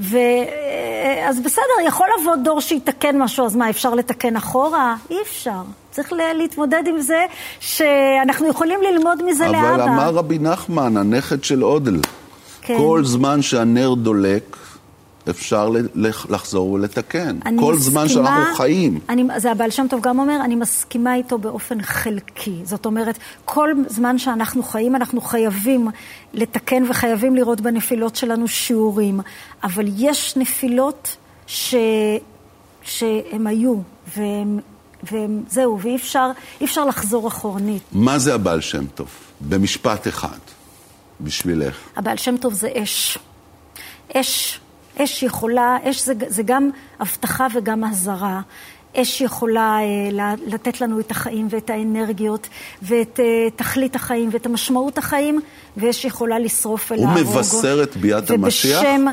ו... 0.00 0.16
אה, 0.16 1.28
אז 1.28 1.40
בסדר, 1.40 1.86
יכול 1.86 2.06
לבוא 2.20 2.36
דור 2.36 2.60
שיתקן 2.60 3.18
משהו, 3.18 3.46
אז 3.46 3.56
מה, 3.56 3.70
אפשר 3.70 3.94
לתקן 3.94 4.36
אחורה? 4.36 4.96
אי 5.10 5.16
אפשר. 5.22 5.62
צריך 5.90 6.12
להתמודד 6.34 6.82
עם 6.86 7.00
זה 7.00 7.26
שאנחנו 7.60 8.48
יכולים 8.48 8.80
ללמוד 8.82 9.22
מזה 9.24 9.46
אבל 9.46 9.54
לאבא. 9.54 9.74
אבל 9.74 9.82
אמר 9.82 10.14
רבי 10.14 10.38
נחמן, 10.38 10.96
הנכד 10.96 11.44
של 11.44 11.64
אודל, 11.64 12.00
כן. 12.62 12.78
כל 12.78 13.04
זמן 13.04 13.42
שהנר 13.42 13.94
דולק, 13.94 14.56
אפשר 15.30 15.70
לחזור 16.28 16.70
ולתקן. 16.70 17.38
כל 17.42 17.50
מסכימה, 17.50 17.76
זמן 17.76 18.08
שאנחנו 18.08 18.54
חיים. 18.54 19.00
אני, 19.08 19.24
זה 19.36 19.50
הבעל 19.50 19.70
שם 19.70 19.86
טוב 19.90 20.00
גם 20.00 20.18
אומר, 20.18 20.40
אני 20.44 20.54
מסכימה 20.54 21.14
איתו 21.14 21.38
באופן 21.38 21.82
חלקי. 21.82 22.60
זאת 22.64 22.86
אומרת, 22.86 23.18
כל 23.44 23.70
זמן 23.88 24.18
שאנחנו 24.18 24.62
חיים, 24.62 24.96
אנחנו 24.96 25.20
חייבים 25.20 25.88
לתקן 26.34 26.82
וחייבים 26.90 27.36
לראות 27.36 27.60
בנפילות 27.60 28.16
שלנו 28.16 28.48
שיעורים. 28.48 29.20
אבל 29.64 29.86
יש 29.96 30.36
נפילות 30.36 31.16
ש, 31.46 31.74
שהם 32.82 33.46
היו, 33.46 33.74
והם, 34.16 34.58
והם 35.02 35.42
זהו, 35.48 35.78
ואי 35.82 35.96
אפשר, 35.96 36.30
אפשר 36.64 36.84
לחזור 36.84 37.28
אחורנית. 37.28 37.82
מה 37.92 38.18
זה 38.18 38.34
הבעל 38.34 38.60
שם 38.60 38.86
טוב? 38.86 39.08
במשפט 39.40 40.08
אחד, 40.08 40.38
בשבילך. 41.20 41.76
הבעל 41.96 42.16
שם 42.16 42.36
טוב 42.36 42.52
זה 42.52 42.68
אש. 42.82 43.18
אש 44.14 44.60
אש 45.02 45.22
יכולה, 45.22 45.76
אש 45.82 46.04
זה, 46.04 46.12
זה 46.26 46.42
גם 46.42 46.70
הבטחה 47.00 47.46
וגם 47.54 47.84
אזהרה. 47.84 48.40
אש 48.96 49.20
יכולה 49.20 49.78
אה, 49.80 50.34
לתת 50.46 50.80
לנו 50.80 51.00
את 51.00 51.10
החיים 51.10 51.46
ואת 51.50 51.70
האנרגיות 51.70 52.48
ואת 52.82 53.20
אה, 53.20 53.50
תכלית 53.56 53.96
החיים 53.96 54.28
ואת 54.32 54.46
המשמעות 54.46 54.98
החיים, 54.98 55.40
ואש 55.76 56.04
יכולה 56.04 56.38
לשרוף 56.38 56.90
ולהרוג. 56.90 57.18
הוא 57.18 57.36
מבשר 57.36 57.82
את 57.82 57.96
ביאת 57.96 58.30
המשיח? 58.30 58.80
ובשם 58.80 59.04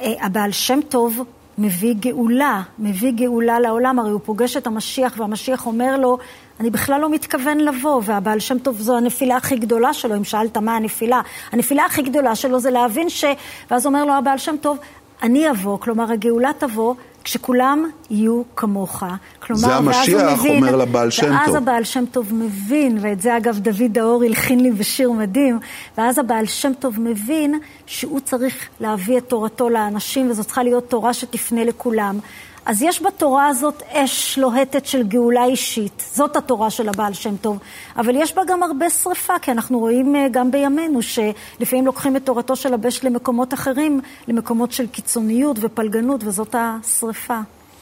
אה, 0.00 0.12
הבעל 0.20 0.52
שם 0.52 0.80
טוב 0.88 1.22
מביא 1.58 1.94
גאולה, 2.00 2.62
מביא 2.78 3.12
גאולה 3.12 3.60
לעולם, 3.60 3.98
הרי 3.98 4.10
הוא 4.10 4.20
פוגש 4.24 4.56
את 4.56 4.66
המשיח 4.66 5.14
והמשיח 5.16 5.66
אומר 5.66 5.96
לו, 5.96 6.18
אני 6.60 6.70
בכלל 6.70 7.00
לא 7.00 7.10
מתכוון 7.10 7.60
לבוא, 7.60 8.02
והבעל 8.04 8.40
שם 8.40 8.58
טוב 8.58 8.80
זו 8.80 8.96
הנפילה 8.96 9.36
הכי 9.36 9.56
גדולה 9.56 9.92
שלו, 9.92 10.16
אם 10.16 10.24
שאלת 10.24 10.56
מה 10.56 10.76
הנפילה. 10.76 11.20
הנפילה 11.52 11.84
הכי 11.84 12.02
גדולה 12.02 12.34
שלו 12.34 12.60
זה 12.60 12.70
להבין 12.70 13.10
ש... 13.10 13.24
ואז 13.70 13.86
אומר 13.86 14.04
לו 14.04 14.12
הבעל 14.14 14.38
שם 14.38 14.56
טוב, 14.60 14.78
אני 15.22 15.50
אבוא, 15.50 15.78
כלומר 15.78 16.12
הגאולה 16.12 16.50
תבוא 16.58 16.94
כשכולם 17.24 17.90
יהיו 18.10 18.42
כמוך. 18.56 19.02
כלומר, 19.42 19.60
זה 19.60 19.74
המשיח, 19.74 20.40
מבין, 20.40 20.64
אומר 20.64 20.76
לבעל 20.76 21.10
שם 21.10 21.22
טוב. 21.22 21.32
ואז 21.32 21.54
הבעל 21.54 21.84
שם 21.84 22.04
טוב 22.12 22.34
מבין, 22.34 22.98
ואת 23.00 23.20
זה 23.20 23.36
אגב 23.36 23.58
דוד 23.58 23.98
האור 23.98 24.22
הלחין 24.22 24.60
לי 24.60 24.70
בשיר 24.70 25.12
מדהים, 25.12 25.58
ואז 25.98 26.18
הבעל 26.18 26.46
שם 26.46 26.72
טוב 26.78 27.00
מבין 27.00 27.58
שהוא 27.86 28.20
צריך 28.20 28.68
להביא 28.80 29.18
את 29.18 29.28
תורתו 29.28 29.68
לאנשים, 29.68 30.30
וזו 30.30 30.44
צריכה 30.44 30.62
להיות 30.62 30.88
תורה 30.88 31.14
שתפנה 31.14 31.64
לכולם. 31.64 32.18
אז 32.66 32.82
יש 32.82 33.02
בתורה 33.02 33.48
הזאת 33.48 33.82
אש 33.88 34.38
לוהטת 34.38 34.86
של 34.86 35.02
גאולה 35.02 35.44
אישית, 35.44 36.04
זאת 36.14 36.36
התורה 36.36 36.70
של 36.70 36.88
הבעל 36.88 37.12
שם 37.12 37.36
טוב, 37.36 37.58
אבל 37.96 38.16
יש 38.16 38.34
בה 38.34 38.42
גם 38.46 38.62
הרבה 38.62 38.90
שריפה, 38.90 39.32
כי 39.42 39.50
אנחנו 39.50 39.78
רואים 39.78 40.16
אה, 40.16 40.26
גם 40.30 40.50
בימינו 40.50 41.00
שלפעמים 41.02 41.86
לוקחים 41.86 42.16
את 42.16 42.26
תורתו 42.26 42.56
של 42.56 42.74
הבש 42.74 43.04
למקומות 43.04 43.54
אחרים, 43.54 44.00
למקומות 44.28 44.72
של 44.72 44.86
קיצוניות 44.86 45.56
ופלגנות, 45.60 46.24
וזאת 46.24 46.54
השריפה. 46.58 47.38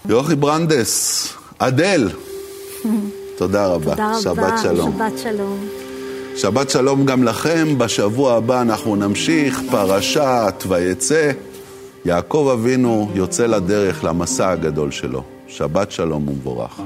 יוכי 0.09 0.35
ברנדס, 0.35 1.29
אדל, 1.59 2.11
תודה 3.39 3.67
רבה. 3.67 3.91
תודה 3.91 4.11
רבה, 4.11 4.21
שבת 4.21 4.59
שלום. 4.63 4.93
שבת 4.93 5.19
שלום. 5.19 5.59
שבת 6.37 6.71
שלום 6.71 7.07
גם 7.07 7.25
לכם, 7.25 7.79
בשבוע 7.79 8.35
הבא 8.35 8.61
אנחנו 8.61 8.97
נמשיך, 8.97 9.61
פרשת 9.71 10.65
ויצא. 10.69 11.31
יעקב 12.05 12.51
אבינו 12.55 13.11
יוצא 13.15 13.47
לדרך 13.47 14.05
למסע 14.05 14.51
הגדול 14.51 14.91
שלו. 14.91 15.23
שבת 15.49 15.91
שלום 15.91 16.29
ומבורך. 16.29 16.81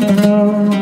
thank 0.00 0.72
you 0.72 0.77